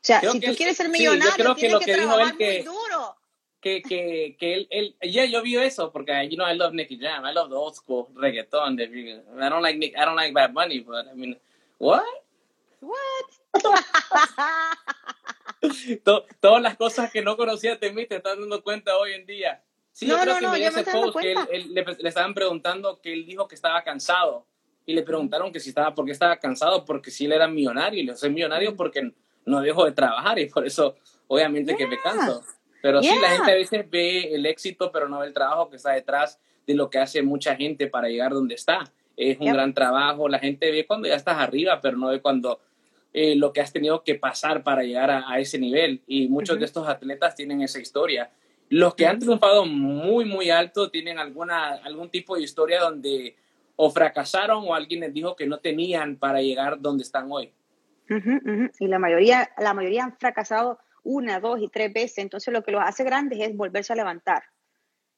sea, 0.01 0.21
si 0.21 0.39
tú 0.39 0.55
quieres 0.55 0.77
ser 0.77 0.89
millonario, 0.89 1.33
sí, 1.33 1.39
yo 1.39 1.45
creo 1.45 1.55
que 1.57 1.69
lo 1.69 1.81
que, 1.81 1.95
dijo 1.97 2.19
él 2.21 2.37
que, 2.37 2.53
muy 2.55 2.63
duro. 2.63 3.17
Que, 3.61 3.83
que, 3.83 4.37
que 4.39 4.55
él, 4.55 4.69
él 4.71 4.97
yeah, 5.01 5.25
yo 5.25 5.43
vi 5.43 5.57
eso 5.57 5.93
porque, 5.93 6.13
you 6.29 6.37
know, 6.37 6.47
I 6.49 6.57
love 6.57 6.73
Nicky 6.73 6.99
Jam. 6.99 7.25
I 7.25 7.33
love 7.33 7.49
the 7.49 7.57
old 7.57 7.75
school 7.75 8.09
reggaeton. 8.15 8.81
I 8.81 9.49
don't 9.49 9.63
like 9.63 9.77
Nick, 9.77 9.97
I 9.97 10.05
don't 10.05 10.15
like 10.15 10.33
Bad 10.33 10.55
Bunny, 10.55 10.81
but 10.81 11.07
I 11.09 11.15
mean, 11.15 11.37
what? 11.79 12.05
What? 12.81 13.63
todas 16.41 16.63
las 16.63 16.77
cosas 16.77 17.11
que 17.11 17.23
no 17.23 17.37
conocía 17.37 17.77
de 17.77 17.93
mí 17.93 18.07
te 18.07 18.17
estás 18.17 18.39
dando 18.39 18.63
cuenta 18.63 18.97
hoy 18.97 19.13
en 19.13 19.27
día. 19.27 19.63
Sí, 19.93 20.07
yo 20.07 20.19
creo 20.19 20.39
que 20.39 20.49
me 20.49 20.65
ese 20.65 20.85
post 20.85 21.19
que 21.19 21.33
él, 21.33 21.73
le, 21.73 22.09
estaban 22.09 22.35
preguntando 22.35 23.01
que 23.01 23.13
él 23.13 23.25
dijo 23.25 23.49
que 23.49 23.55
estaba 23.55 23.83
cansado 23.83 24.47
y 24.85 24.93
le 24.93 25.03
preguntaron 25.03 25.53
que 25.53 25.59
si 25.59 25.71
estaba, 25.71 25.95
por 25.95 26.05
qué 26.05 26.13
estaba 26.13 26.37
cansado, 26.37 26.85
porque 26.85 27.11
si 27.11 27.25
él 27.25 27.33
era 27.33 27.49
millonario 27.49 28.01
y 28.01 28.05
le 28.05 28.15
soy 28.15 28.31
millonario 28.31 28.77
porque 28.77 29.11
no 29.47 29.63
dejo 29.63 29.85
de 29.85 29.93
trabajar 29.93 30.39
y 30.39 30.47
por 30.47 30.67
eso 30.67 30.97
obviamente 31.29 31.77
que 31.77 31.87
me 31.87 31.99
canso. 31.99 32.43
Pero 32.83 33.03
sí, 33.03 33.11
la 33.21 33.31
gente 33.31 33.53
a 33.53 33.55
veces 33.55 33.91
ve 33.91 34.35
el 34.35 34.47
éxito, 34.47 34.93
pero 34.93 35.09
no 35.09 35.21
ve 35.21 35.29
el 35.29 35.33
trabajo 35.33 35.71
que 35.71 35.77
está 35.77 35.93
detrás 35.93 36.39
de 36.67 36.75
lo 36.75 36.91
que 36.91 36.99
hace 36.99 37.23
mucha 37.23 37.57
gente 37.57 37.87
para 37.87 38.09
llegar 38.09 38.33
donde 38.33 38.55
está. 38.55 38.93
Es 39.17 39.39
un 39.41 39.51
gran 39.51 39.73
trabajo, 39.73 40.29
la 40.29 40.39
gente 40.39 40.71
ve 40.71 40.87
cuando 40.87 41.09
ya 41.09 41.15
estás 41.15 41.39
arriba, 41.39 41.81
pero 41.81 41.97
no 41.97 42.09
ve 42.09 42.21
cuando 42.21 42.61
eh, 43.19 43.35
lo 43.35 43.51
que 43.51 43.63
has 43.63 43.73
tenido 43.73 44.05
que 44.05 44.17
pasar 44.17 44.63
para 44.63 44.83
llegar 44.83 45.11
a, 45.11 45.41
ese 45.41 45.59
nivel. 45.59 46.03
Y 46.07 46.29
muchos 46.29 46.59
de 46.59 46.67
estos 46.67 46.87
atletas 46.87 47.35
tienen 47.35 47.63
esa 47.63 47.81
historia. 47.81 48.31
Los 48.69 48.95
que 48.95 49.07
han 49.07 49.19
triunfado 49.19 49.65
muy, 49.65 50.27
muy 50.27 50.51
alto 50.51 50.91
tienen 50.91 51.19
alguna, 51.19 51.77
algún 51.77 52.11
tipo 52.11 52.37
de 52.37 52.43
historia 52.43 52.79
donde 52.79 53.35
o 53.75 53.89
fracasaron 53.89 54.65
o 54.69 54.75
alguien 54.75 55.01
les 55.01 55.15
dijo 55.15 55.35
que 55.35 55.47
no 55.47 55.61
tenían 55.61 56.17
para 56.17 56.43
llegar 56.43 56.79
donde 56.79 57.05
están 57.05 57.33
hoy. 57.33 57.55
Y 58.79 58.87
la 58.87 58.99
mayoría, 58.99 59.49
la 59.57 59.73
mayoría 59.73 60.05
han 60.05 60.19
fracasado 60.19 60.79
una, 61.03 61.41
dos 61.41 61.59
y 61.63 61.69
tres 61.69 61.95
veces. 61.95 62.19
Entonces 62.19 62.53
lo 62.53 62.63
que 62.65 62.73
los 62.73 62.83
hace 62.85 63.03
grandes 63.03 63.41
es 63.41 63.57
volverse 63.57 63.95
a 63.95 63.97
levantar. 63.97 64.43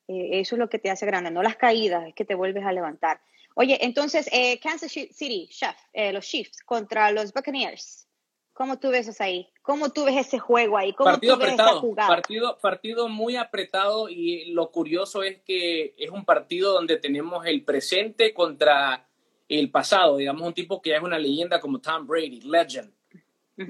Eh, 0.06 0.38
eso 0.38 0.54
es 0.54 0.60
lo 0.60 0.68
que 0.68 0.78
te 0.78 0.88
hace 0.88 1.04
grande, 1.04 1.32
no 1.32 1.42
las 1.42 1.56
caídas, 1.56 2.06
es 2.06 2.14
que 2.14 2.24
te 2.24 2.36
vuelves 2.36 2.64
a 2.64 2.70
levantar. 2.70 3.20
Oye, 3.60 3.76
entonces, 3.84 4.28
eh, 4.30 4.60
Kansas 4.60 4.92
City, 4.92 5.48
Chef, 5.50 5.74
eh, 5.92 6.12
los 6.12 6.24
Chiefs 6.24 6.62
contra 6.64 7.10
los 7.10 7.32
Buccaneers. 7.32 8.06
¿Cómo 8.52 8.78
tú 8.78 8.90
ves 8.90 9.08
eso 9.08 9.20
ahí? 9.24 9.48
¿Cómo 9.62 9.90
tú 9.90 10.04
ves 10.04 10.16
ese 10.16 10.38
juego 10.38 10.78
ahí? 10.78 10.92
¿Cómo 10.92 11.10
partido 11.10 11.34
tú 11.34 11.40
ves 11.40 11.54
apretado, 11.54 11.94
partido, 11.96 12.58
partido 12.58 13.08
muy 13.08 13.34
apretado 13.34 14.08
y 14.08 14.52
lo 14.52 14.70
curioso 14.70 15.24
es 15.24 15.40
que 15.40 15.92
es 15.98 16.10
un 16.10 16.24
partido 16.24 16.72
donde 16.72 16.98
tenemos 16.98 17.46
el 17.46 17.64
presente 17.64 18.32
contra 18.32 19.08
el 19.48 19.72
pasado, 19.72 20.18
digamos 20.18 20.46
un 20.46 20.54
tipo 20.54 20.80
que 20.80 20.90
ya 20.90 20.98
es 20.98 21.02
una 21.02 21.18
leyenda 21.18 21.58
como 21.58 21.80
Tom 21.80 22.06
Brady, 22.06 22.42
legend. 22.42 22.92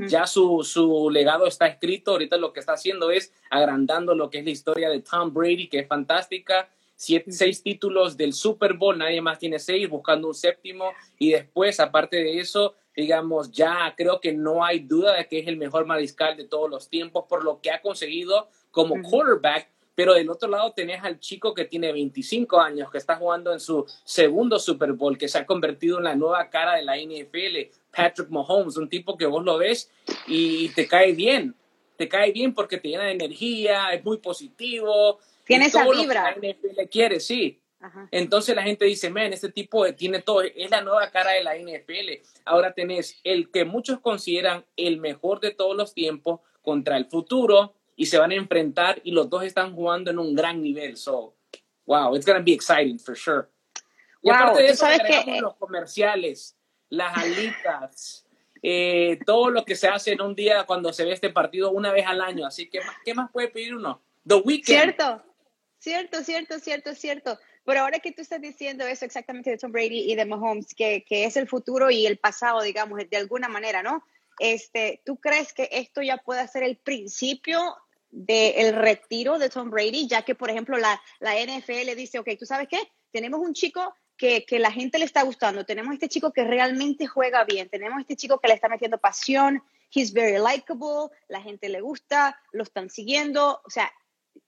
Ya 0.07 0.27
su, 0.27 0.63
su 0.65 1.09
legado 1.09 1.47
está 1.47 1.67
escrito. 1.67 2.11
Ahorita 2.11 2.37
lo 2.37 2.53
que 2.53 2.61
está 2.61 2.75
haciendo 2.75 3.11
es 3.11 3.33
agrandando 3.49 4.15
lo 4.15 4.29
que 4.29 4.41
es 4.41 4.45
la 4.45 4.51
historia 4.51 4.91
de 4.91 5.01
Tom 5.01 5.33
Brady, 5.33 5.67
que 5.67 5.79
es 5.79 5.89
fantástica. 5.89 6.69
Siete, 7.01 7.31
seis 7.31 7.63
títulos 7.63 8.17
del 8.17 8.33
Super 8.33 8.75
Bowl, 8.75 8.99
nadie 8.99 9.21
más 9.21 9.39
tiene 9.39 9.61
seis, 9.61 9.89
buscando 9.89 10.27
un 10.27 10.35
séptimo. 10.35 10.91
Y 11.17 11.31
después, 11.31 11.79
aparte 11.79 12.17
de 12.17 12.41
eso, 12.41 12.75
digamos, 12.97 13.53
ya 13.53 13.95
creo 13.97 14.21
que 14.21 14.33
no 14.33 14.65
hay 14.65 14.81
duda 14.81 15.15
de 15.15 15.29
que 15.29 15.39
es 15.39 15.47
el 15.47 15.59
mejor 15.59 15.87
mariscal 15.87 16.37
de 16.37 16.43
todos 16.43 16.69
los 16.69 16.89
tiempos 16.89 17.27
por 17.29 17.45
lo 17.45 17.61
que 17.61 17.71
ha 17.71 17.81
conseguido 17.81 18.49
como 18.73 19.01
quarterback. 19.01 19.71
Pero 19.95 20.15
del 20.15 20.29
otro 20.29 20.49
lado 20.49 20.73
tenés 20.73 21.05
al 21.05 21.21
chico 21.21 21.55
que 21.55 21.67
tiene 21.67 21.93
25 21.93 22.61
años, 22.61 22.91
que 22.91 22.99
está 22.99 23.15
jugando 23.15 23.53
en 23.53 23.61
su 23.61 23.87
segundo 24.03 24.59
Super 24.59 24.93
Bowl, 24.93 25.17
que 25.17 25.29
se 25.29 25.39
ha 25.39 25.47
convertido 25.47 25.99
en 25.99 26.05
la 26.05 26.17
nueva 26.17 26.51
cara 26.51 26.75
de 26.75 26.83
la 26.83 26.97
NFL, 26.97 27.71
Patrick 27.97 28.29
Mahomes, 28.29 28.77
un 28.77 28.89
tipo 28.89 29.17
que 29.17 29.27
vos 29.27 29.45
lo 29.45 29.57
ves 29.57 29.89
y 30.27 30.71
te 30.71 30.89
cae 30.89 31.13
bien. 31.13 31.55
Te 31.97 32.09
cae 32.09 32.33
bien 32.33 32.53
porque 32.53 32.79
te 32.79 32.89
llena 32.89 33.05
de 33.05 33.13
energía, 33.13 33.91
es 33.93 34.05
muy 34.05 34.19
positivo. 34.19 35.21
Tiene 35.49 35.67
esa 35.67 35.89
vibra. 35.89 36.37
NFL 36.37 36.83
quiere, 36.91 37.19
sí. 37.19 37.61
Entonces 38.11 38.55
la 38.55 38.63
gente 38.63 38.85
dice, 38.85 39.09
man, 39.09 39.33
este 39.33 39.51
tipo 39.51 39.91
tiene 39.95 40.21
todo, 40.21 40.43
es 40.43 40.71
la 40.71 40.81
nueva 40.81 41.11
cara 41.11 41.33
de 41.33 41.43
la 41.43 41.57
NFL. 41.57 42.23
Ahora 42.45 42.73
tenés 42.73 43.21
el 43.25 43.51
que 43.51 43.65
muchos 43.65 44.01
consideran 44.01 44.65
el 44.77 44.99
mejor 44.99 45.41
de 45.41 45.53
todos 45.53 45.77
los 45.77 45.95
tiempos 45.95 46.41
contra 46.63 46.97
el 46.97 47.07
futuro 47.07 47.75
y 47.97 48.07
se 48.07 48.19
van 48.19 48.33
a 48.33 48.35
enfrentar 48.35 49.01
y 49.05 49.13
los 49.13 49.31
dos 49.31 49.45
están 49.45 49.75
jugando 49.75 50.11
en 50.11 50.19
un 50.19 50.35
gran 50.35 50.61
nivel. 50.61 50.97
So, 50.97 51.35
wow, 51.87 52.15
it's 52.15 52.27
to 52.27 52.43
be 52.43 52.53
exciting 52.53 52.99
for 52.99 53.17
sure. 53.17 53.47
Y 54.23 54.31
aparte 54.31 54.63
de 54.63 54.69
eso, 54.69 54.85
sabes 54.85 55.01
que... 55.25 55.41
los 55.41 55.55
comerciales, 55.55 56.57
las 56.91 57.17
alitas, 57.17 58.27
eh, 58.63 59.21
todo 59.25 59.51
lo 59.51 59.65
que 59.65 59.77
se 59.77 59.87
hace 59.87 60.13
en 60.13 60.21
un 60.21 60.35
día 60.35 60.65
cuando 60.65 60.93
se 60.93 61.05
ve 61.05 61.13
este 61.13 61.31
partido 61.31 61.71
una 61.71 61.93
vez 61.93 62.07
al 62.07 62.21
año. 62.21 62.45
Así 62.45 62.69
que, 62.69 62.81
¿qué 63.05 63.15
más 63.15 63.31
puede 63.31 63.49
pedir 63.49 63.77
uno? 63.77 64.03
The 64.27 64.35
Weekend. 64.35 64.97
Cierto, 64.97 65.23
cierto, 65.79 66.23
cierto, 66.23 66.59
cierto, 66.59 66.95
cierto. 66.95 67.39
Pero 67.65 67.81
ahora 67.81 67.99
que 67.99 68.13
tú 68.13 68.23
estás 68.23 68.41
diciendo 68.41 68.87
eso 68.87 69.05
exactamente 69.05 69.51
de 69.51 69.59
Tom 69.59 69.73
Brady 69.73 70.11
y 70.11 70.15
de 70.15 70.25
Mahomes, 70.25 70.75
que, 70.75 71.05
que 71.05 71.25
es 71.25 71.37
el 71.37 71.49
futuro 71.49 71.91
y 71.91 72.07
el 72.07 72.19
pasado, 72.19 72.63
digamos, 72.63 73.01
de 73.09 73.17
alguna 73.17 73.49
manera, 73.49 73.83
¿no? 73.83 74.03
Este, 74.39 75.03
¿Tú 75.05 75.19
crees 75.19 75.53
que 75.53 75.69
esto 75.73 76.01
ya 76.03 76.17
puede 76.19 76.47
ser 76.49 76.63
el 76.63 76.77
principio 76.77 77.77
del 78.11 78.75
retiro 78.75 79.39
de 79.39 79.51
Tom 79.51 79.71
Brady? 79.71 80.07
Ya 80.07 80.23
que, 80.23 80.35
por 80.35 80.51
ejemplo, 80.51 80.79
la, 80.79 81.01
la 81.21 81.35
NFL 81.35 81.95
dice, 81.97 82.19
ok, 82.19 82.31
¿tú 82.39 82.47
sabes 82.47 82.69
qué? 82.69 82.81
Tenemos 83.11 83.41
un 83.41 83.53
chico 83.53 83.95
que, 84.17 84.45
que, 84.45 84.59
la 84.59 84.73
gente 84.73 84.99
le 84.99 85.05
está 85.05 85.23
gustando, 85.23 85.65
tenemos 85.65 85.95
este 85.95 86.09
chico 86.09 86.33
que 86.33 86.45
realmente 86.45 87.07
juega 87.07 87.45
bien, 87.45 87.69
tenemos 87.69 88.01
este 88.01 88.17
chico 88.17 88.39
que 88.41 88.49
le 88.49 88.55
está 88.55 88.69
metiendo 88.69 88.99
pasión, 88.99 89.63
he's 89.93 90.13
very 90.13 90.39
likable, 90.39 91.15
la 91.29 91.41
gente 91.41 91.69
le 91.69 91.81
gusta, 91.81 92.41
lo 92.53 92.65
están 92.65 92.91
siguiendo, 92.91 93.61
o 93.65 93.71
sea, 93.71 93.93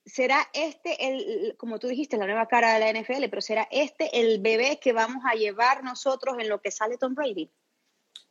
¿será 0.04 0.48
este 0.52 1.08
el, 1.08 1.56
como 1.56 1.78
tú 1.78 1.88
dijiste, 1.88 2.16
la 2.16 2.26
nueva 2.26 2.48
cara 2.48 2.74
de 2.74 2.80
la 2.80 3.00
NFL, 3.00 3.28
pero 3.28 3.40
será 3.40 3.68
este 3.70 4.20
el 4.20 4.40
bebé 4.40 4.78
que 4.80 4.92
vamos 4.92 5.22
a 5.30 5.34
llevar 5.34 5.84
nosotros 5.84 6.36
en 6.38 6.48
lo 6.48 6.60
que 6.60 6.70
sale 6.70 6.96
Tom 6.98 7.14
Brady? 7.14 7.50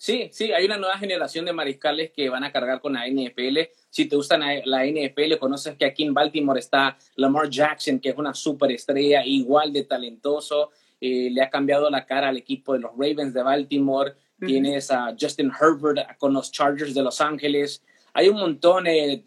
Sí, 0.02 0.30
sí, 0.32 0.54
hay 0.54 0.66
una 0.66 0.78
nueva 0.78 0.98
generación 0.98 1.44
de 1.44 1.52
mariscales 1.52 2.12
que 2.12 2.30
van 2.30 2.46
a 2.46 2.54
cargar 2.54 2.80
con 2.80 2.94
la 2.94 3.06
NFL. 3.06 3.58
Si 3.90 4.06
te 4.06 4.16
gusta 4.16 4.38
la 4.38 4.86
NFL, 4.86 5.38
conoces 5.38 5.76
que 5.76 5.84
aquí 5.84 6.04
en 6.04 6.14
Baltimore 6.14 6.58
está 6.58 6.98
Lamar 7.16 7.50
Jackson, 7.50 8.00
que 8.00 8.10
es 8.10 8.18
una 8.18 8.34
superestrella, 8.34 9.26
igual 9.26 9.74
de 9.74 9.84
talentoso. 9.84 10.72
Eh, 11.02 11.30
le 11.32 11.42
ha 11.42 11.50
cambiado 11.50 11.90
la 11.90 12.06
cara 12.06 12.30
al 12.30 12.38
equipo 12.38 12.72
de 12.72 12.80
los 12.80 12.92
Ravens 12.92 13.34
de 13.34 13.44
Baltimore. 13.44 14.14
Tienes 14.40 14.90
a 14.90 15.14
Justin 15.20 15.52
Herbert 15.52 16.18
con 16.18 16.32
los 16.32 16.50
Chargers 16.50 16.94
de 16.94 17.04
Los 17.04 17.20
Ángeles. 17.20 17.84
Hay 18.14 18.30
un 18.30 18.40
montón, 18.40 18.88
eh, 18.88 19.22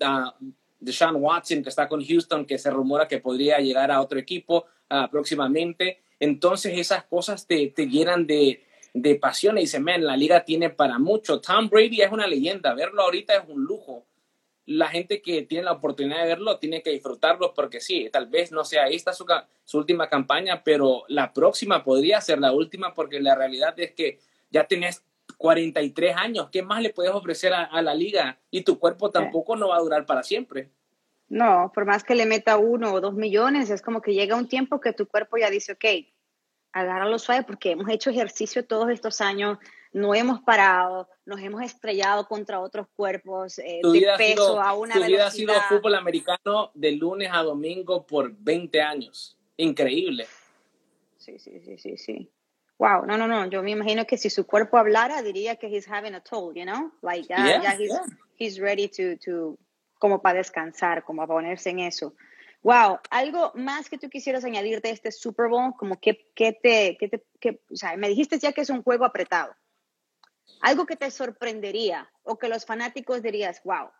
de 0.82 0.92
Sean 0.92 1.16
Watson, 1.16 1.62
que 1.62 1.68
está 1.68 1.88
con 1.88 2.04
Houston, 2.04 2.44
que 2.44 2.58
se 2.58 2.70
rumora 2.70 3.06
que 3.06 3.18
podría 3.18 3.58
llegar 3.58 3.90
a 3.92 4.00
otro 4.00 4.18
equipo 4.18 4.66
ah, 4.90 5.08
próximamente. 5.10 6.02
Entonces 6.18 6.76
esas 6.76 7.04
cosas 7.04 7.46
te, 7.46 7.68
te 7.68 7.86
llenan 7.86 8.26
de, 8.26 8.64
de 8.92 9.14
pasión 9.14 9.58
y 9.58 9.78
man, 9.78 10.04
la 10.04 10.16
liga 10.16 10.44
tiene 10.44 10.70
para 10.70 10.98
mucho. 10.98 11.40
Tom 11.40 11.68
Brady 11.68 12.02
es 12.02 12.10
una 12.10 12.26
leyenda, 12.26 12.74
verlo 12.74 13.02
ahorita 13.02 13.36
es 13.36 13.48
un 13.48 13.62
lujo. 13.62 14.06
La 14.66 14.88
gente 14.88 15.22
que 15.22 15.42
tiene 15.42 15.64
la 15.64 15.72
oportunidad 15.72 16.22
de 16.22 16.28
verlo 16.28 16.58
tiene 16.58 16.82
que 16.82 16.90
disfrutarlo 16.90 17.54
porque 17.54 17.80
sí, 17.80 18.08
tal 18.12 18.26
vez 18.26 18.50
no 18.50 18.64
sea 18.64 18.88
esta 18.88 19.12
su, 19.12 19.24
su 19.64 19.78
última 19.78 20.08
campaña, 20.08 20.62
pero 20.64 21.04
la 21.08 21.32
próxima 21.32 21.84
podría 21.84 22.20
ser 22.20 22.40
la 22.40 22.52
última 22.52 22.92
porque 22.92 23.20
la 23.20 23.36
realidad 23.36 23.78
es 23.78 23.92
que 23.92 24.18
ya 24.50 24.64
tienes 24.66 25.04
43 25.42 26.16
años, 26.16 26.48
¿qué 26.52 26.62
más 26.62 26.80
le 26.80 26.90
puedes 26.90 27.12
ofrecer 27.12 27.52
a, 27.52 27.82
la 27.82 27.94
liga? 27.94 28.38
Y 28.48 28.62
tu 28.62 28.78
cuerpo 28.78 29.10
tampoco 29.10 29.56
no 29.56 29.68
va 29.68 29.76
a 29.76 29.80
durar 29.80 30.06
para 30.06 30.22
siempre. 30.22 30.70
No, 31.28 31.72
por 31.74 31.84
más 31.84 32.04
que 32.04 32.14
le 32.14 32.26
meta 32.26 32.58
uno 32.58 32.92
o 32.92 33.00
dos 33.00 33.14
millones, 33.14 33.68
es 33.68 33.82
como 33.82 34.00
que 34.00 34.14
llega 34.14 34.36
un 34.36 34.46
tiempo 34.46 34.80
que 34.80 34.92
tu 34.92 35.08
cuerpo 35.08 35.38
ya 35.38 35.50
dice, 35.50 35.72
ok, 35.72 35.84
agárralo 36.72 37.18
suave 37.18 37.42
porque 37.42 37.72
hemos 37.72 37.90
hecho 37.90 38.10
ejercicio 38.10 38.64
todos 38.64 38.88
estos 38.90 39.20
años, 39.20 39.58
no 39.92 40.14
hemos 40.14 40.40
parado, 40.42 41.08
nos 41.26 41.40
hemos 41.40 41.60
estrellado 41.62 42.28
contra 42.28 42.60
otros 42.60 42.86
cuerpos 42.94 43.58
eh, 43.58 43.80
de 43.82 44.12
peso 44.16 44.62
a 44.62 44.74
una 44.74 44.94
tu 44.94 45.04
vida 45.04 45.26
ha 45.26 45.30
sido 45.32 45.54
fútbol 45.68 45.96
americano 45.96 46.70
de 46.74 46.92
lunes 46.92 47.30
a 47.32 47.42
domingo 47.42 48.06
por 48.06 48.32
20 48.32 48.80
años. 48.80 49.36
Increíble. 49.56 50.28
Sí, 51.16 51.36
sí, 51.40 51.60
sí, 51.64 51.78
sí, 51.78 51.96
sí. 51.96 52.30
Wow, 52.82 53.06
no, 53.06 53.16
no, 53.16 53.28
no. 53.28 53.48
Yo 53.48 53.62
me 53.62 53.70
imagino 53.70 54.04
que 54.06 54.18
si 54.18 54.28
su 54.28 54.44
cuerpo 54.44 54.76
hablara, 54.76 55.22
diría 55.22 55.54
que 55.54 55.68
he's 55.68 55.86
having 55.86 56.16
a 56.16 56.20
toll, 56.20 56.52
you 56.52 56.64
know? 56.64 56.90
Like, 57.00 57.28
ya, 57.28 57.62
ya 57.62 57.76
he's, 57.76 57.92
he's, 58.36 58.58
ready 58.58 58.88
to, 58.88 59.16
to, 59.24 59.56
como 60.00 60.20
para 60.20 60.38
descansar, 60.38 61.04
como 61.04 61.22
para 61.22 61.34
ponerse 61.34 61.70
en 61.70 61.78
eso. 61.78 62.12
Wow, 62.64 62.98
algo 63.10 63.52
más 63.54 63.88
que 63.88 63.98
tú 63.98 64.10
quisieras 64.10 64.44
añadir 64.44 64.80
de 64.80 64.90
este 64.90 65.12
Super 65.12 65.46
Bowl, 65.46 65.74
como 65.78 66.00
que, 66.00 66.32
que 66.34 66.54
te, 66.54 66.96
que 66.98 67.06
te 67.06 67.22
que, 67.38 67.60
o 67.70 67.76
sea, 67.76 67.96
me 67.96 68.08
dijiste 68.08 68.40
ya 68.40 68.50
que 68.50 68.62
es 68.62 68.70
un 68.70 68.82
juego 68.82 69.04
apretado. 69.04 69.54
Algo 70.60 70.84
que 70.84 70.96
te 70.96 71.08
sorprendería 71.12 72.10
o 72.24 72.36
que 72.36 72.48
los 72.48 72.66
fanáticos 72.66 73.22
dirías, 73.22 73.60
wow. 73.62 73.90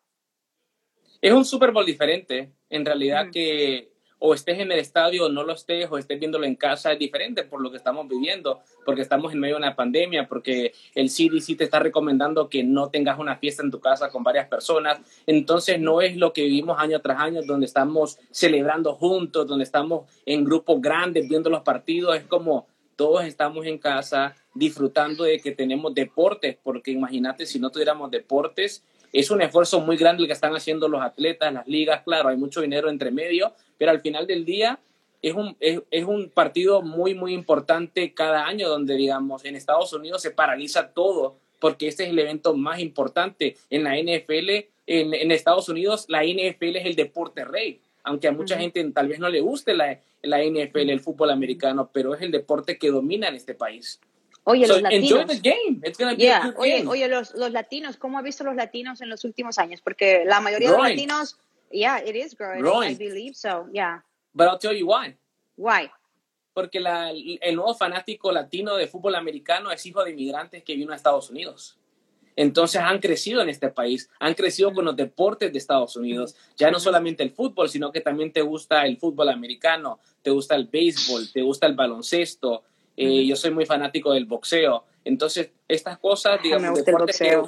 Es 1.21 1.33
un 1.33 1.45
Super 1.45 1.71
Bowl 1.71 1.87
diferente, 1.87 2.53
en 2.69 2.85
realidad 2.85 3.27
que 3.33 3.92
o 4.25 4.35
estés 4.35 4.61
en 4.61 4.71
el 4.71 4.79
estadio 4.79 5.27
o 5.27 5.29
no 5.29 5.43
lo 5.43 5.53
estés, 5.53 5.91
o 5.91 5.99
estés 5.99 6.21
viéndolo 6.21 6.47
en 6.47 6.55
casa, 6.55 6.93
es 6.93 6.99
diferente 6.99 7.43
por 7.43 7.61
lo 7.61 7.73
que 7.73 7.77
estamos 7.77 8.07
viviendo, 8.07 8.61
porque 8.85 9.03
estamos 9.03 9.33
en 9.33 9.41
medio 9.41 9.57
de 9.57 9.63
una 9.63 9.75
pandemia, 9.75 10.29
porque 10.29 10.73
el 10.95 11.09
CDC 11.09 11.57
te 11.59 11.65
está 11.65 11.81
recomendando 11.81 12.49
que 12.49 12.63
no 12.63 12.89
tengas 12.89 13.19
una 13.19 13.37
fiesta 13.37 13.65
en 13.65 13.73
tu 13.73 13.81
casa 13.81 14.11
con 14.11 14.23
varias 14.23 14.47
personas. 14.47 15.01
Entonces 15.27 15.81
no 15.81 16.01
es 16.01 16.17
lo 16.17 16.33
que 16.33 16.43
vivimos 16.43 16.79
año 16.79 17.01
tras 17.01 17.19
año, 17.19 17.43
donde 17.43 17.67
estamos 17.67 18.17
celebrando 18.31 18.95
juntos, 18.95 19.49
donde 19.49 19.65
estamos 19.65 20.09
en 20.25 20.45
grupos 20.45 20.81
grandes 20.81 21.29
viendo 21.29 21.51
los 21.51 21.63
partidos. 21.63 22.15
Es 22.15 22.25
como 22.25 22.69
todos 22.95 23.25
estamos 23.25 23.67
en 23.67 23.79
casa 23.79 24.37
disfrutando 24.55 25.25
de 25.25 25.41
que 25.41 25.51
tenemos 25.51 25.95
deportes, 25.95 26.57
porque 26.63 26.93
imagínate 26.93 27.45
si 27.45 27.59
no 27.59 27.71
tuviéramos 27.71 28.09
deportes, 28.13 28.85
es 29.13 29.31
un 29.31 29.43
esfuerzo 29.43 29.81
muy 29.81 29.97
grande 29.97 30.23
el 30.23 30.27
que 30.27 30.33
están 30.33 30.57
haciendo 30.57 30.89
los 30.89 31.03
atletas, 31.03 31.53
las 31.53 31.69
ligas, 31.69 32.03
claro, 32.03 32.31
hay 32.31 32.37
mucho 32.37 32.63
dinero 32.63 32.89
entre 32.89 33.11
medio, 33.11 33.53
pero 33.77 33.91
al 33.91 34.01
final 34.01 34.27
del 34.27 34.45
día 34.45 34.79
es 35.21 35.35
un, 35.35 35.57
es, 35.61 36.05
un 36.05 36.31
partido 36.31 36.83
muy, 36.83 37.15
muy 37.15 37.33
importante 37.33 38.13
cada 38.13 38.47
año 38.47 38.69
donde, 38.69 38.97
digamos, 38.97 39.45
en 39.45 39.55
Estados 39.55 39.93
Unidos 39.93 40.23
se 40.23 40.33
paraliza 40.33 40.89
todo 40.89 41.37
porque 41.61 41.87
este 41.87 42.05
es 42.05 42.11
el 42.11 42.19
evento 42.19 42.55
más 42.55 42.81
importante 42.81 43.57
en 43.71 43.85
la 43.85 43.97
NFL. 43.97 44.67
En, 44.87 45.31
Estados 45.31 45.69
Unidos 45.69 46.07
la 46.09 46.25
NFL 46.25 46.77
es 46.77 46.87
el 46.87 46.97
deporte 46.97 47.45
rey, 47.45 47.81
aunque 48.03 48.27
a 48.27 48.33
mucha 48.33 48.59
gente 48.59 48.83
tal 48.91 49.07
vez 49.07 49.21
no 49.21 49.29
le 49.29 49.41
guste 49.41 49.75
la, 49.75 50.01
la 50.23 50.43
NFL, 50.43 50.91
el 50.91 51.01
fútbol 51.01 51.31
americano, 51.31 51.89
pero 51.93 52.15
es 52.15 52.23
el 52.23 52.33
deporte 52.33 52.79
que 52.79 52.91
domina 52.91 53.29
en 53.29 53.37
este 53.37 53.55
país. 53.55 54.01
Oye, 54.45 54.67
los 54.67 54.83
latinos. 54.83 55.27
Oye, 56.57 57.09
los, 57.09 57.35
los, 57.35 57.53
latinos, 57.53 57.97
¿cómo 57.97 58.19
ha 58.19 58.23
visto 58.23 58.43
los 58.45 58.57
latinos 58.57 59.01
en 59.01 59.09
los 59.09 59.25
últimos 59.25 59.59
años? 59.59 59.81
Porque 59.81 60.25
la 60.25 60.41
mayoría 60.41 60.71
de 60.71 60.77
los 60.77 60.89
latinos, 60.89 61.39
yeah, 61.71 62.03
it 62.05 62.17
is 62.17 62.37
growing. 62.37 62.93
I 62.93 62.95
believe 62.97 63.35
so, 63.35 63.69
yeah. 63.73 64.03
But 64.35 64.49
I'll 64.49 64.59
tell 64.59 64.77
you 64.77 64.87
why. 64.87 65.17
Why? 65.57 65.91
Porque 66.53 66.81
la, 66.81 67.11
el 67.11 67.55
nuevo 67.55 67.75
fanático 67.75 68.33
latino 68.33 68.77
de 68.77 68.87
fútbol 68.89 69.15
americano 69.15 69.71
es 69.71 69.87
hijo 69.87 70.05
de 70.05 70.11
inmigrantes 70.11 70.65
que 70.65 70.75
vino 70.75 70.93
a 70.93 70.97
Estados 70.97 71.31
Unidos. 71.31 71.79
Entonces 72.35 72.81
han 72.81 72.99
crecido 72.99 73.43
en 73.43 73.49
este 73.49 73.69
país, 73.69 74.11
han 74.19 74.35
crecido 74.35 74.73
con 74.73 74.85
los 74.85 74.97
deportes 74.97 75.53
de 75.53 75.59
Estados 75.59 75.97
Unidos. 75.97 76.35
Ya 76.57 76.71
no 76.71 76.81
solamente 76.81 77.23
el 77.23 77.31
fútbol, 77.31 77.69
sino 77.69 77.93
que 77.93 78.01
también 78.01 78.33
te 78.33 78.41
gusta 78.41 78.87
el 78.87 78.97
fútbol 78.97 79.29
americano, 79.29 80.01
te 80.23 80.31
gusta 80.31 80.57
el 80.57 80.67
béisbol, 80.67 81.31
te 81.31 81.43
gusta 81.43 81.67
el 81.67 81.75
baloncesto, 81.75 82.65
eh, 82.97 83.27
yo 83.27 83.37
soy 83.37 83.51
muy 83.51 83.67
fanático 83.67 84.13
del 84.13 84.27
boxeo. 84.27 84.85
Entonces, 85.05 85.51
estas 85.69 85.99
cosas, 85.99 86.43
digamos, 86.43 86.85
deportes, 86.85 87.19
que, 87.19 87.43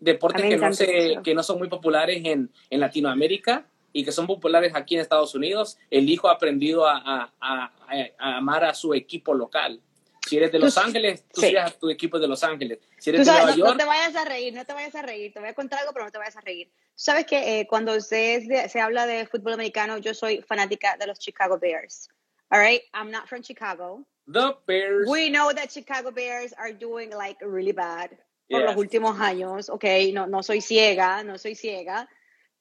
deportes 0.00 0.42
que, 0.42 0.56
no 0.56 0.72
se, 0.72 1.18
que 1.22 1.34
no 1.34 1.42
son 1.42 1.58
muy 1.58 1.68
populares 1.68 2.22
en, 2.24 2.50
en, 2.70 2.80
Latinoamérica 2.80 3.66
y 3.92 4.04
que 4.04 4.12
son 4.12 4.26
populares 4.26 4.72
aquí 4.74 4.94
en 4.94 5.00
Estados 5.00 5.34
Unidos, 5.34 5.78
el 5.90 6.08
hijo 6.08 6.28
ha 6.28 6.32
aprendido 6.32 6.86
a, 6.86 6.98
a, 6.98 7.32
a, 7.40 7.72
a 8.18 8.36
amar 8.36 8.64
a 8.64 8.74
su 8.74 8.94
equipo 8.94 9.34
local. 9.34 9.80
Si 10.26 10.36
eres 10.36 10.52
de 10.52 10.58
Los 10.58 10.78
Ángeles, 10.78 11.24
tú 11.32 11.40
sí. 11.40 11.56
a 11.56 11.68
tu 11.68 11.90
equipo 11.90 12.18
de 12.18 12.28
Los 12.28 12.44
Ángeles. 12.44 12.78
Si 12.98 13.10
eres 13.10 13.26
de 13.26 13.32
Nueva 13.32 13.56
York... 13.56 13.70
No 13.72 13.76
te 13.76 13.84
vayas 13.84 14.14
a 14.14 14.24
reír, 14.24 14.54
no 14.54 14.64
te 14.64 14.72
vayas 14.72 14.94
a 14.94 15.02
reír. 15.02 15.32
Te 15.32 15.40
voy 15.40 15.48
a 15.48 15.54
contar 15.54 15.80
algo, 15.80 15.92
pero 15.92 16.04
no 16.04 16.12
te 16.12 16.18
vayas 16.18 16.36
a 16.36 16.40
reír. 16.40 16.70
Sabes 16.94 17.26
que 17.26 17.60
eh, 17.60 17.66
cuando 17.66 18.00
se, 18.00 18.68
se 18.68 18.80
habla 18.80 19.06
de 19.06 19.26
fútbol 19.26 19.54
americano, 19.54 19.98
yo 19.98 20.14
soy 20.14 20.40
fanática 20.42 20.96
de 20.96 21.08
los 21.08 21.18
Chicago 21.18 21.58
Bears. 21.58 22.08
All 22.50 22.60
right? 22.60 22.82
I'm 22.94 23.10
not 23.10 23.26
from 23.26 23.42
Chicago. 23.42 24.06
The 24.26 24.56
Bears. 24.66 25.08
We 25.08 25.30
know 25.30 25.52
that 25.52 25.70
Chicago 25.72 26.10
Bears 26.10 26.52
are 26.52 26.72
doing 26.72 27.10
like 27.10 27.38
really 27.40 27.72
bad 27.72 28.10
por 28.48 28.62
los 28.62 28.76
últimos 28.76 29.18
años. 29.18 29.68
Ok, 29.70 29.84
no, 30.12 30.26
no 30.26 30.42
soy 30.42 30.60
ciega, 30.60 31.24
no 31.24 31.38
soy 31.38 31.54
ciega. 31.54 32.08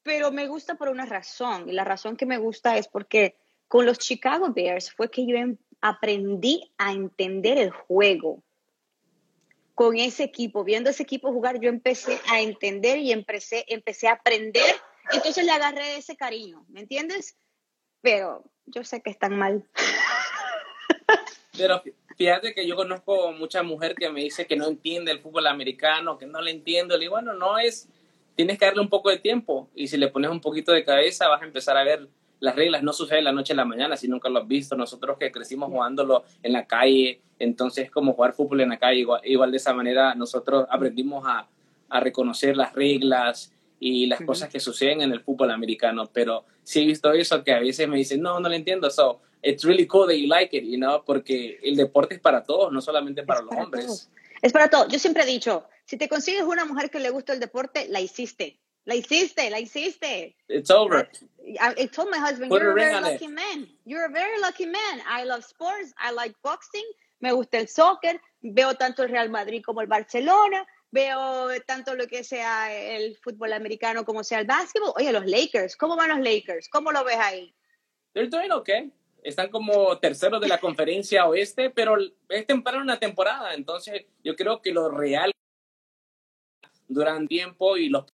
Pero 0.03 0.31
me 0.31 0.47
gusta 0.47 0.75
por 0.75 0.89
una 0.89 1.05
razón. 1.05 1.69
Y 1.69 1.73
la 1.73 1.83
razón 1.83 2.17
que 2.17 2.25
me 2.25 2.37
gusta 2.37 2.77
es 2.77 2.87
porque 2.87 3.35
con 3.67 3.85
los 3.85 3.99
Chicago 3.99 4.51
Bears 4.53 4.91
fue 4.91 5.11
que 5.11 5.25
yo 5.27 5.35
em, 5.35 5.57
aprendí 5.81 6.73
a 6.77 6.91
entender 6.91 7.57
el 7.57 7.71
juego. 7.71 8.41
Con 9.75 9.97
ese 9.97 10.23
equipo, 10.23 10.63
viendo 10.63 10.89
ese 10.89 11.03
equipo 11.03 11.31
jugar, 11.31 11.59
yo 11.59 11.69
empecé 11.69 12.19
a 12.29 12.41
entender 12.41 12.97
y 12.99 13.11
empecé, 13.11 13.65
empecé 13.67 14.07
a 14.07 14.13
aprender. 14.13 14.75
Entonces 15.11 15.45
le 15.45 15.51
agarré 15.51 15.97
ese 15.97 16.15
cariño, 16.15 16.65
¿me 16.69 16.81
entiendes? 16.81 17.37
Pero 18.01 18.43
yo 18.65 18.83
sé 18.83 19.01
que 19.01 19.09
están 19.09 19.37
mal. 19.37 19.67
Pero 21.61 21.83
fíjate 22.17 22.55
que 22.55 22.65
yo 22.65 22.75
conozco 22.75 23.31
mucha 23.33 23.61
mujer 23.61 23.93
que 23.93 24.09
me 24.09 24.21
dice 24.21 24.47
que 24.47 24.55
no 24.55 24.67
entiende 24.67 25.11
el 25.11 25.19
fútbol 25.19 25.45
americano, 25.45 26.17
que 26.17 26.25
no 26.25 26.41
le 26.41 26.49
entiendo. 26.49 26.95
Le 26.95 27.01
digo, 27.01 27.13
bueno, 27.13 27.33
no 27.33 27.59
es, 27.59 27.87
tienes 28.35 28.57
que 28.57 28.65
darle 28.65 28.81
un 28.81 28.89
poco 28.89 29.11
de 29.11 29.19
tiempo 29.19 29.69
y 29.75 29.87
si 29.87 29.97
le 29.97 30.07
pones 30.07 30.31
un 30.31 30.41
poquito 30.41 30.71
de 30.71 30.83
cabeza 30.83 31.27
vas 31.27 31.43
a 31.43 31.45
empezar 31.45 31.77
a 31.77 31.83
ver 31.83 32.07
las 32.39 32.55
reglas 32.55 32.81
no 32.81 32.91
suceden 32.91 33.25
la 33.25 33.31
noche 33.31 33.53
a 33.53 33.55
la 33.55 33.65
mañana, 33.65 33.95
si 33.95 34.07
nunca 34.07 34.27
lo 34.27 34.39
has 34.39 34.47
visto. 34.47 34.75
Nosotros 34.75 35.17
que 35.19 35.31
crecimos 35.31 35.69
jugándolo 35.69 36.23
en 36.41 36.53
la 36.53 36.65
calle, 36.65 37.21
entonces 37.37 37.91
como 37.91 38.13
jugar 38.13 38.33
fútbol 38.33 38.61
en 38.61 38.69
la 38.69 38.79
calle, 38.79 39.05
igual, 39.25 39.51
de 39.51 39.57
esa 39.57 39.73
manera 39.73 40.15
nosotros 40.15 40.65
aprendimos 40.71 41.23
a, 41.27 41.47
a 41.89 41.99
reconocer 41.99 42.57
las 42.57 42.73
reglas 42.73 43.53
y 43.79 44.07
las 44.07 44.21
cosas 44.21 44.49
que 44.49 44.59
suceden 44.59 45.01
en 45.01 45.11
el 45.11 45.21
fútbol 45.21 45.51
americano. 45.51 46.09
Pero 46.11 46.43
sí 46.71 46.81
he 46.81 46.85
visto 46.85 47.11
eso 47.11 47.43
que 47.43 47.51
a 47.51 47.59
veces 47.59 47.87
me 47.87 47.97
dicen, 47.97 48.21
no, 48.21 48.39
no 48.39 48.47
lo 48.47 48.55
entiendo. 48.55 48.89
So, 48.89 49.21
it's 49.43 49.63
really 49.63 49.85
cool 49.85 50.07
that 50.07 50.15
you 50.15 50.27
like 50.27 50.55
it, 50.55 50.63
you 50.63 50.77
know, 50.77 51.03
porque 51.03 51.59
el 51.63 51.75
deporte 51.75 52.15
es 52.15 52.21
para 52.21 52.43
todos, 52.43 52.71
no 52.71 52.81
solamente 52.81 53.23
para 53.23 53.41
los 53.41 53.53
hombres. 53.55 54.09
Es 54.41 54.53
para 54.53 54.69
todos. 54.69 54.87
Yo 54.87 54.97
siempre 54.97 55.23
he 55.23 55.25
dicho, 55.25 55.65
si 55.85 55.97
te 55.97 56.07
consigues 56.07 56.43
una 56.43 56.65
mujer 56.65 56.89
que 56.89 56.99
le 56.99 57.09
gusta 57.09 57.33
el 57.33 57.39
deporte, 57.39 57.87
la 57.89 57.99
hiciste. 57.99 58.59
La 58.85 58.95
hiciste, 58.95 59.49
la 59.51 59.59
hiciste. 59.59 60.35
It's 60.47 60.71
over. 60.71 61.07
I, 61.59 61.83
I 61.83 61.87
told 61.87 62.09
my 62.09 62.17
husband, 62.17 62.51
you're 62.51 62.71
a 62.71 62.73
very 62.73 62.99
lucky 62.99 63.27
man. 63.27 63.67
You're 63.85 64.05
a 64.05 64.11
very 64.11 64.39
lucky 64.41 64.65
man. 64.65 65.01
I 65.07 65.23
love 65.23 65.43
sports. 65.43 65.93
I 65.99 66.11
like 66.11 66.35
boxing. 66.41 66.85
Me 67.19 67.31
gusta 67.31 67.59
el 67.59 67.67
soccer. 67.67 68.19
Veo 68.41 68.73
tanto 68.73 69.03
el 69.03 69.09
Real 69.09 69.29
Madrid 69.29 69.61
como 69.63 69.81
el 69.81 69.87
Barcelona. 69.87 70.65
Veo 70.91 71.47
tanto 71.65 71.95
lo 71.95 72.05
que 72.07 72.23
sea 72.23 72.73
el 72.73 73.15
fútbol 73.17 73.53
americano 73.53 74.03
como 74.03 74.23
sea 74.23 74.39
el 74.39 74.47
básquetbol. 74.47 74.91
Oye, 74.95 75.11
los 75.13 75.25
Lakers. 75.25 75.77
¿Cómo 75.77 75.95
van 75.95 76.09
los 76.09 76.19
Lakers? 76.19 76.67
¿Cómo 76.67 76.91
lo 76.91 77.03
ves 77.05 77.17
ahí? 77.17 77.55
They're 78.13 78.29
doing 78.29 78.51
okay. 78.51 78.91
Están 79.23 79.49
como 79.49 79.97
terceros 79.99 80.41
de 80.41 80.47
la 80.47 80.59
conferencia 80.59 81.27
oeste, 81.27 81.69
pero 81.69 81.95
es 82.27 82.45
temprano 82.45 82.81
una 82.81 82.99
temporada. 82.99 83.53
Entonces, 83.53 84.05
yo 84.23 84.35
creo 84.35 84.61
que 84.61 84.71
lo 84.71 84.89
real 84.89 85.31
duran 86.87 87.27
tiempo 87.27 87.77
y 87.77 87.87
los 87.87 88.05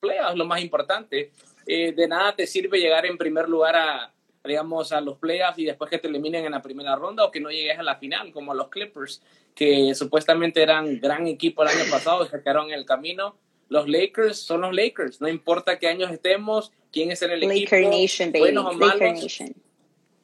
playoffs, 0.00 0.36
lo 0.36 0.44
más 0.44 0.60
importante. 0.60 1.32
Eh, 1.66 1.92
de 1.92 2.08
nada 2.08 2.36
te 2.36 2.46
sirve 2.46 2.78
llegar 2.78 3.06
en 3.06 3.16
primer 3.16 3.48
lugar 3.48 3.76
a, 3.76 4.13
digamos, 4.44 4.92
a 4.92 5.00
los 5.00 5.18
playoffs 5.18 5.58
y 5.58 5.64
después 5.64 5.90
que 5.90 5.98
te 5.98 6.08
eliminen 6.08 6.44
en 6.44 6.52
la 6.52 6.62
primera 6.62 6.94
ronda 6.96 7.24
o 7.24 7.30
que 7.30 7.40
no 7.40 7.50
llegues 7.50 7.78
a 7.78 7.82
la 7.82 7.96
final, 7.96 8.32
como 8.32 8.54
los 8.54 8.68
Clippers, 8.68 9.22
que 9.54 9.94
supuestamente 9.94 10.62
eran 10.62 11.00
gran 11.00 11.26
equipo 11.26 11.62
el 11.62 11.68
año 11.68 11.90
pasado 11.90 12.24
y 12.24 12.28
se 12.28 12.40
quedaron 12.42 12.66
en 12.68 12.74
el 12.74 12.84
camino. 12.84 13.36
Los 13.68 13.88
Lakers 13.88 14.38
son 14.38 14.60
los 14.60 14.74
Lakers, 14.74 15.20
no 15.20 15.28
importa 15.28 15.78
qué 15.78 15.88
años 15.88 16.10
estemos, 16.10 16.72
quién 16.92 17.10
es 17.10 17.22
en 17.22 17.30
el 17.30 17.42
equipo, 17.42 17.76
Nation, 17.76 18.32
buenos 18.32 18.66
o 18.66 18.72
malos. 18.74 19.38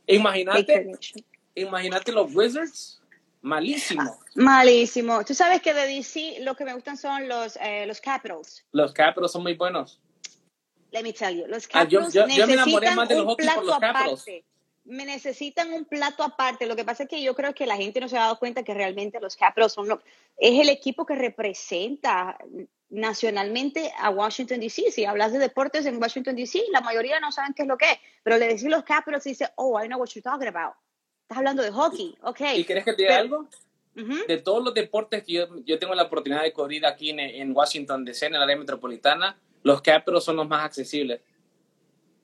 Imagínate, 0.07 0.93
imagínate 1.55 2.13
los 2.13 2.35
Wizards 2.35 3.01
Malísimo. 3.43 4.19
Malísimo. 4.35 5.25
Tú 5.25 5.35
sabes 5.35 5.63
que 5.63 5.73
de 5.73 5.87
DC 5.87 6.41
lo 6.43 6.55
que 6.55 6.65
me 6.65 6.75
gustan 6.75 6.97
son 6.97 7.27
los, 7.27 7.57
eh, 7.57 7.87
los 7.87 8.01
Capitals. 8.01 8.65
Los 8.73 8.93
Capitals 8.93 9.33
son 9.33 9.43
muy 9.43 9.55
buenos. 9.55 9.99
Let 10.93 11.03
me 11.03 11.13
tell 11.13 11.35
you. 11.35 11.47
Los 11.47 11.67
Capitals 11.69 12.17
ah, 12.17 12.27
yo, 12.27 12.47
yo, 12.47 12.47
los 12.47 13.27
Hockey 13.27 13.47
por 13.47 13.65
los 13.65 13.79
Capitals. 13.79 14.25
Me 14.85 15.05
necesitan 15.05 15.73
un 15.73 15.85
plato 15.85 16.23
aparte. 16.23 16.67
Lo 16.67 16.75
que 16.75 16.85
pasa 16.85 17.05
es 17.05 17.09
que 17.09 17.23
yo 17.23 17.35
creo 17.35 17.55
que 17.55 17.67
la 17.67 17.77
gente 17.77 18.01
no 18.01 18.09
se 18.09 18.17
ha 18.17 18.23
dado 18.23 18.39
cuenta 18.39 18.63
que 18.63 18.75
realmente 18.75 19.21
los 19.21 19.37
Capitals 19.37 19.73
son 19.73 19.89
lo, 19.89 20.03
es 20.37 20.59
el 20.59 20.69
equipo 20.69 21.07
que 21.07 21.15
representa 21.15 22.39
nacionalmente 22.89 23.93
a 23.99 24.11
Washington 24.11 24.59
DC. 24.59 24.91
Si 24.91 25.05
hablas 25.05 25.33
de 25.33 25.39
deportes 25.39 25.87
en 25.87 26.01
Washington 26.01 26.35
DC, 26.35 26.65
la 26.73 26.81
mayoría 26.81 27.21
no 27.21 27.31
saben 27.31 27.55
qué 27.55 27.63
es 27.63 27.69
lo 27.69 27.79
que 27.79 27.91
es. 27.91 27.99
Pero 28.23 28.39
le 28.39 28.49
decís 28.49 28.65
los 28.65 28.83
Capitals 28.85 29.27
y 29.27 29.31
dice, 29.31 29.49
oh, 29.57 29.81
I 29.81 29.87
know 29.87 30.01
what 30.01 30.09
you're 30.09 30.23
talking 30.23 30.49
about. 30.49 30.75
Estás 31.23 31.39
hablando 31.39 31.63
de 31.63 31.71
hockey, 31.71 32.17
ok. 32.23 32.41
¿Y 32.57 32.65
quieres 32.65 32.85
que 32.85 32.95
te 32.95 33.03
diga 33.03 33.19
algo? 33.19 33.49
De 33.95 34.39
todos 34.39 34.65
los 34.65 34.73
deportes 34.73 35.23
que 35.23 35.33
yo, 35.35 35.47
yo, 35.65 35.79
tengo 35.79 35.95
la 35.95 36.05
oportunidad 36.05 36.43
de 36.43 36.53
cubrir 36.53 36.87
aquí 36.87 37.11
en, 37.11 37.21
en 37.21 37.55
Washington 37.55 38.05
DC, 38.05 38.27
en 38.27 38.35
el 38.35 38.43
área 38.43 38.57
metropolitana, 38.57 39.37
los 39.63 39.83
Capitals 39.83 40.25
son 40.25 40.37
los 40.37 40.49
más 40.49 40.65
accesibles. 40.65 41.21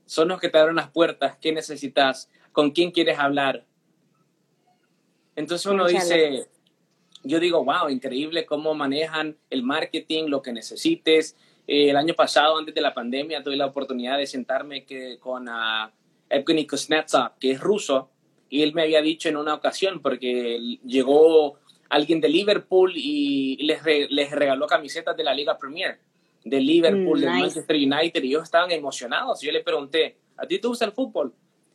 Son 0.04 0.28
los 0.28 0.40
que 0.40 0.48
te 0.48 0.58
abren 0.58 0.76
las 0.76 0.90
puertas. 0.90 1.36
¿Qué 1.40 1.52
necesitas? 1.52 2.30
¿Con 2.52 2.70
quién 2.70 2.90
quieres 2.90 3.18
hablar? 3.18 3.66
Entonces 5.34 5.66
uno 5.66 5.86
dice, 5.86 6.48
yo 7.22 7.40
digo, 7.40 7.64
wow, 7.64 7.88
increíble 7.90 8.46
cómo 8.46 8.74
manejan 8.74 9.36
el 9.50 9.62
marketing, 9.62 10.24
lo 10.28 10.40
que 10.40 10.52
necesites. 10.52 11.36
Eh, 11.66 11.90
el 11.90 11.96
año 11.96 12.14
pasado, 12.14 12.56
antes 12.56 12.74
de 12.74 12.80
la 12.80 12.94
pandemia, 12.94 13.42
tuve 13.42 13.56
la 13.56 13.66
oportunidad 13.66 14.16
de 14.16 14.26
sentarme 14.26 14.84
que, 14.84 15.18
con 15.18 15.48
uh, 15.48 15.90
Evgeny 16.30 16.66
Kuznetsov, 16.66 17.38
que 17.38 17.50
es 17.50 17.60
ruso, 17.60 18.10
y 18.48 18.62
él 18.62 18.72
me 18.72 18.82
había 18.82 19.02
dicho 19.02 19.28
en 19.28 19.36
una 19.36 19.54
ocasión, 19.54 20.00
porque 20.00 20.78
llegó 20.84 21.58
alguien 21.88 22.20
de 22.20 22.28
Liverpool 22.28 22.92
y 22.94 23.56
les, 23.64 23.80
les 23.84 24.30
regaló 24.30 24.66
camisetas 24.66 25.16
de 25.16 25.24
la 25.24 25.34
Liga 25.34 25.58
Premier, 25.58 25.98
de 26.46 26.60
Liverpool, 26.60 27.20
de 27.20 27.26
Manchester 27.26 27.74
United, 27.74 28.22
y 28.22 28.28
ellos 28.28 28.44
estaban 28.44 28.70
emocionados. 28.70 29.40
Yo 29.40 29.50
le 29.50 29.62
pregunté, 29.62 30.16
¿a 30.36 30.46
ti 30.46 30.60
te 30.60 30.68
gusta 30.68 30.84
el 30.84 30.92
fútbol? 30.92 31.34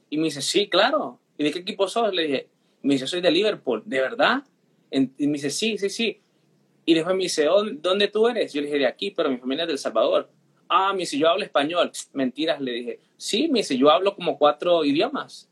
Y 0.10 0.18
me 0.18 0.24
dice, 0.24 0.42
sí, 0.42 0.70
claro. 0.70 1.20
¿Y 1.38 1.44
de 1.44 1.52
qué 1.52 1.60
equipo 1.60 1.90
sos? 1.90 2.14
Le 2.14 2.24
dije, 2.24 2.50
me 2.82 2.94
dice, 2.94 3.06
soy 3.06 3.20
de 3.20 3.32
Liverpool. 3.32 3.84
¿De 3.86 4.00
verdad? 4.00 4.44
Y 4.90 5.28
me 5.28 5.34
dice, 5.34 5.50
sí, 5.50 5.78
sí, 5.78 5.90
sí. 5.90 6.22
Y 6.86 6.94
después 6.94 7.16
me 7.16 7.24
dice, 7.24 7.48
¿dónde 7.82 8.08
tú 8.08 8.30
eres? 8.30 8.54
Yo 8.54 8.62
le 8.62 8.68
dije, 8.68 8.80
de 8.80 8.88
aquí, 8.88 9.12
pero 9.12 9.30
mi 9.30 9.38
familia 9.38 9.64
es 9.64 9.68
de 9.68 9.74
El 9.74 9.80
Salvador. 9.80 10.30
Ah, 10.70 10.94
me 10.94 11.00
dice, 11.00 11.18
yo 11.18 11.28
hablo 11.28 11.44
español. 11.44 11.92
Mentiras, 12.14 12.62
le 12.62 12.72
dije. 12.72 13.00
Sí, 13.18 13.50
me 13.50 13.60
dice, 13.60 13.78
yo 13.78 13.90
hablo 13.90 14.16
como 14.16 14.38
cuatro 14.38 14.86
idiomas. 14.86 15.50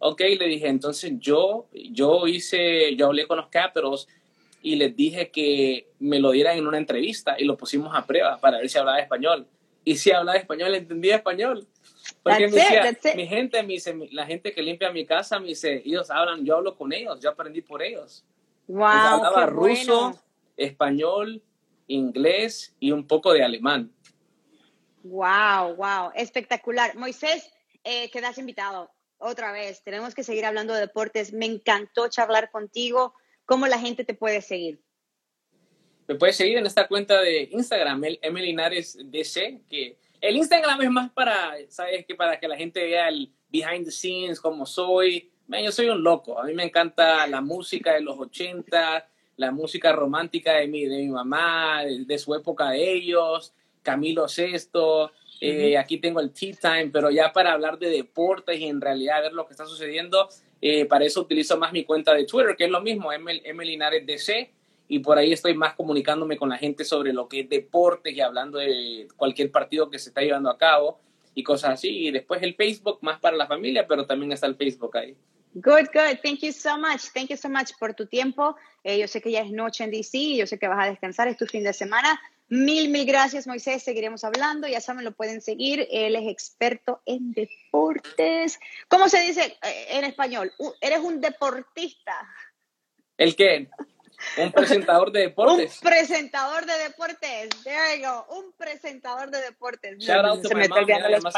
Ok, 0.00 0.22
le 0.38 0.46
dije, 0.46 0.66
entonces 0.66 1.12
yo, 1.18 1.68
yo 1.72 2.26
hice, 2.26 2.96
yo 2.96 3.06
hablé 3.06 3.28
con 3.28 3.36
los 3.36 3.46
Capitals 3.46 4.08
y 4.66 4.74
les 4.74 4.96
dije 4.96 5.30
que 5.30 5.92
me 6.00 6.18
lo 6.18 6.32
dieran 6.32 6.58
en 6.58 6.66
una 6.66 6.76
entrevista 6.76 7.36
y 7.38 7.44
lo 7.44 7.56
pusimos 7.56 7.94
a 7.94 8.04
prueba 8.04 8.40
para 8.40 8.58
ver 8.58 8.68
si 8.68 8.76
hablaba 8.76 8.98
español. 8.98 9.46
Y 9.84 9.96
si 9.96 10.10
hablaba 10.10 10.36
español, 10.36 10.74
entendía 10.74 11.14
español. 11.14 11.68
Porque 12.20 12.48
me 12.48 12.56
decía, 12.56 13.14
mi 13.14 13.28
gente, 13.28 13.62
me 13.62 13.74
dice, 13.74 13.96
la 14.10 14.26
gente 14.26 14.52
que 14.52 14.62
limpia 14.62 14.90
mi 14.90 15.06
casa, 15.06 15.38
me 15.38 15.46
dice, 15.46 15.82
ellos 15.84 16.10
hablan, 16.10 16.44
yo 16.44 16.56
hablo 16.56 16.76
con 16.76 16.92
ellos, 16.92 17.20
yo 17.20 17.30
aprendí 17.30 17.62
por 17.62 17.80
ellos. 17.80 18.24
Wow, 18.66 18.86
hablaba 18.86 19.46
ruso, 19.46 20.20
español, 20.56 21.40
inglés 21.86 22.74
y 22.80 22.90
un 22.90 23.06
poco 23.06 23.32
de 23.32 23.44
alemán. 23.44 23.92
Wow, 25.04 25.76
wow, 25.76 26.10
espectacular. 26.16 26.96
Moisés, 26.96 27.52
eh, 27.84 28.10
quedas 28.10 28.36
invitado 28.36 28.90
otra 29.18 29.52
vez, 29.52 29.84
tenemos 29.84 30.12
que 30.12 30.24
seguir 30.24 30.44
hablando 30.44 30.74
de 30.74 30.80
deportes. 30.80 31.32
Me 31.32 31.46
encantó 31.46 32.08
charlar 32.08 32.50
contigo. 32.50 33.14
¿Cómo 33.46 33.66
la 33.68 33.78
gente 33.78 34.04
te 34.04 34.12
puede 34.12 34.42
seguir? 34.42 34.80
Me 36.08 36.16
puedes 36.16 36.36
seguir 36.36 36.58
en 36.58 36.66
esta 36.66 36.86
cuenta 36.86 37.20
de 37.20 37.48
Instagram, 37.52 38.02
Emelinares 38.20 38.98
DC, 39.04 39.62
que 39.68 39.98
el 40.20 40.36
Instagram 40.36 40.82
es 40.82 40.90
más 40.90 41.10
para, 41.12 41.54
¿sabes? 41.68 42.04
Que 42.06 42.14
para 42.14 42.38
que 42.38 42.48
la 42.48 42.56
gente 42.56 42.84
vea 42.84 43.08
el 43.08 43.32
behind 43.48 43.84
the 43.84 43.90
scenes, 43.90 44.40
cómo 44.40 44.66
soy. 44.66 45.30
yo 45.48 45.72
soy 45.72 45.88
un 45.88 46.02
loco. 46.02 46.38
A 46.38 46.44
mí 46.44 46.54
me 46.54 46.64
encanta 46.64 47.26
la 47.26 47.40
música 47.40 47.94
de 47.94 48.00
los 48.00 48.18
80, 48.18 49.08
la 49.36 49.50
música 49.52 49.92
romántica 49.92 50.54
de 50.54 50.66
mi, 50.66 50.86
de 50.86 50.98
mi 50.98 51.08
mamá, 51.08 51.82
de, 51.84 52.18
su 52.18 52.34
época 52.34 52.70
de 52.70 52.92
ellos, 52.92 53.54
Camilo 53.82 54.28
Sesto, 54.28 55.12
eh, 55.40 55.76
aquí 55.76 55.98
tengo 55.98 56.20
el 56.20 56.32
Tea 56.32 56.54
Time, 56.60 56.90
pero 56.92 57.10
ya 57.10 57.32
para 57.32 57.52
hablar 57.52 57.78
de 57.78 57.90
deportes 57.90 58.58
y 58.58 58.66
en 58.66 58.80
realidad 58.80 59.22
ver 59.22 59.32
lo 59.32 59.46
que 59.46 59.52
está 59.52 59.66
sucediendo, 59.66 60.28
eh, 60.60 60.86
para 60.86 61.04
eso 61.04 61.20
utilizo 61.20 61.58
más 61.58 61.72
mi 61.72 61.84
cuenta 61.84 62.14
de 62.14 62.24
Twitter, 62.24 62.56
que 62.56 62.64
es 62.64 62.70
lo 62.70 62.80
mismo, 62.80 63.12
Emelinares 63.12 64.06
DC, 64.06 64.50
y 64.88 64.98
por 65.00 65.18
ahí 65.18 65.32
estoy 65.32 65.54
más 65.54 65.74
comunicándome 65.74 66.36
con 66.36 66.48
la 66.48 66.58
gente 66.58 66.84
sobre 66.84 67.12
lo 67.12 67.28
que 67.28 67.40
es 67.40 67.48
deportes 67.48 68.14
y 68.14 68.20
hablando 68.20 68.58
de 68.58 69.08
cualquier 69.16 69.50
partido 69.50 69.90
que 69.90 69.98
se 69.98 70.10
está 70.10 70.20
llevando 70.20 70.48
a 70.48 70.58
cabo 70.58 71.00
y 71.34 71.42
cosas 71.42 71.70
así. 71.70 72.06
Y 72.06 72.10
después 72.10 72.42
el 72.42 72.54
Facebook 72.54 72.98
más 73.02 73.18
para 73.18 73.36
la 73.36 73.46
familia, 73.46 73.86
pero 73.86 74.06
también 74.06 74.32
está 74.32 74.46
el 74.46 74.56
Facebook 74.56 74.96
ahí. 74.96 75.16
Good, 75.54 75.88
good. 75.92 76.18
Thank 76.22 76.40
you 76.40 76.52
so 76.52 76.76
much. 76.76 77.10
Thank 77.14 77.30
you 77.30 77.36
so 77.36 77.48
much 77.48 77.72
por 77.80 77.94
tu 77.94 78.06
tiempo. 78.06 78.56
Eh, 78.84 78.98
yo 78.98 79.08
sé 79.08 79.20
que 79.20 79.30
ya 79.30 79.40
es 79.40 79.50
noche 79.50 79.84
en 79.84 79.90
DC, 79.90 80.36
yo 80.36 80.46
sé 80.46 80.58
que 80.58 80.68
vas 80.68 80.86
a 80.86 80.90
descansar, 80.90 81.28
es 81.28 81.36
tu 81.36 81.46
fin 81.46 81.64
de 81.64 81.72
semana. 81.72 82.20
Mil, 82.48 82.90
mil 82.90 83.04
gracias, 83.06 83.46
Moisés. 83.46 83.82
Seguiremos 83.82 84.22
hablando. 84.22 84.68
Ya 84.68 84.80
saben, 84.80 85.04
lo 85.04 85.12
pueden 85.12 85.40
seguir. 85.40 85.86
Él 85.90 86.14
es 86.14 86.28
experto 86.28 87.02
en 87.04 87.32
deportes. 87.32 88.60
¿Cómo 88.88 89.08
se 89.08 89.20
dice 89.20 89.56
eh, 89.62 89.86
en 89.90 90.04
español? 90.04 90.52
Eres 90.80 91.00
un 91.00 91.20
deportista. 91.20 92.14
¿El 93.16 93.34
qué? 93.34 93.68
Un 94.36 94.52
presentador 94.52 95.10
de 95.10 95.20
deportes. 95.28 95.82
Un 95.82 95.88
presentador 95.88 96.66
de 96.66 96.78
deportes. 96.78 97.48
There 97.64 97.98
you 97.98 98.06
go. 98.06 98.26
Un 98.36 98.52
presentador 98.52 99.30
de 99.30 99.40
deportes. 99.40 99.98
Shout 99.98 100.24
out 100.24 100.42
to 100.42 100.56
my 100.56 100.68
mom. 100.68 100.86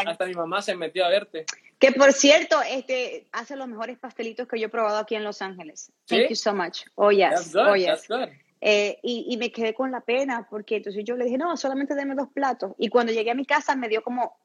hasta 0.06 0.26
mi 0.26 0.34
mamá 0.34 0.60
se 0.62 0.76
metió 0.76 1.04
a 1.04 1.08
verte. 1.08 1.46
Que 1.78 1.92
por 1.92 2.12
cierto, 2.12 2.60
este 2.62 3.26
hace 3.32 3.56
los 3.56 3.68
mejores 3.68 3.98
pastelitos 3.98 4.46
que 4.46 4.58
yo 4.58 4.66
he 4.66 4.70
probado 4.70 4.98
aquí 4.98 5.14
en 5.14 5.24
Los 5.24 5.42
Ángeles. 5.42 5.90
Thank 6.06 6.28
you 6.28 6.36
so 6.36 6.52
much. 6.52 6.84
Oh 6.96 7.10
yes. 7.10 7.30
That's 7.30 7.52
good. 7.52 7.66
Oh, 7.66 7.76
yes. 7.76 7.86
That's 7.86 8.08
good. 8.08 8.47
Eh, 8.60 8.98
y, 9.02 9.26
y, 9.28 9.36
me 9.36 9.52
quedé 9.52 9.72
con 9.72 9.92
la 9.92 10.00
pena 10.00 10.48
porque 10.50 10.76
entonces 10.76 11.04
yo 11.04 11.16
le 11.16 11.26
dije, 11.26 11.38
no, 11.38 11.56
solamente 11.56 11.94
deme 11.94 12.14
dos 12.14 12.28
platos. 12.28 12.72
Y 12.76 12.88
cuando 12.88 13.12
llegué 13.12 13.30
a 13.30 13.34
mi 13.34 13.46
casa 13.46 13.76
me 13.76 13.88
dio 13.88 14.02
como, 14.02 14.36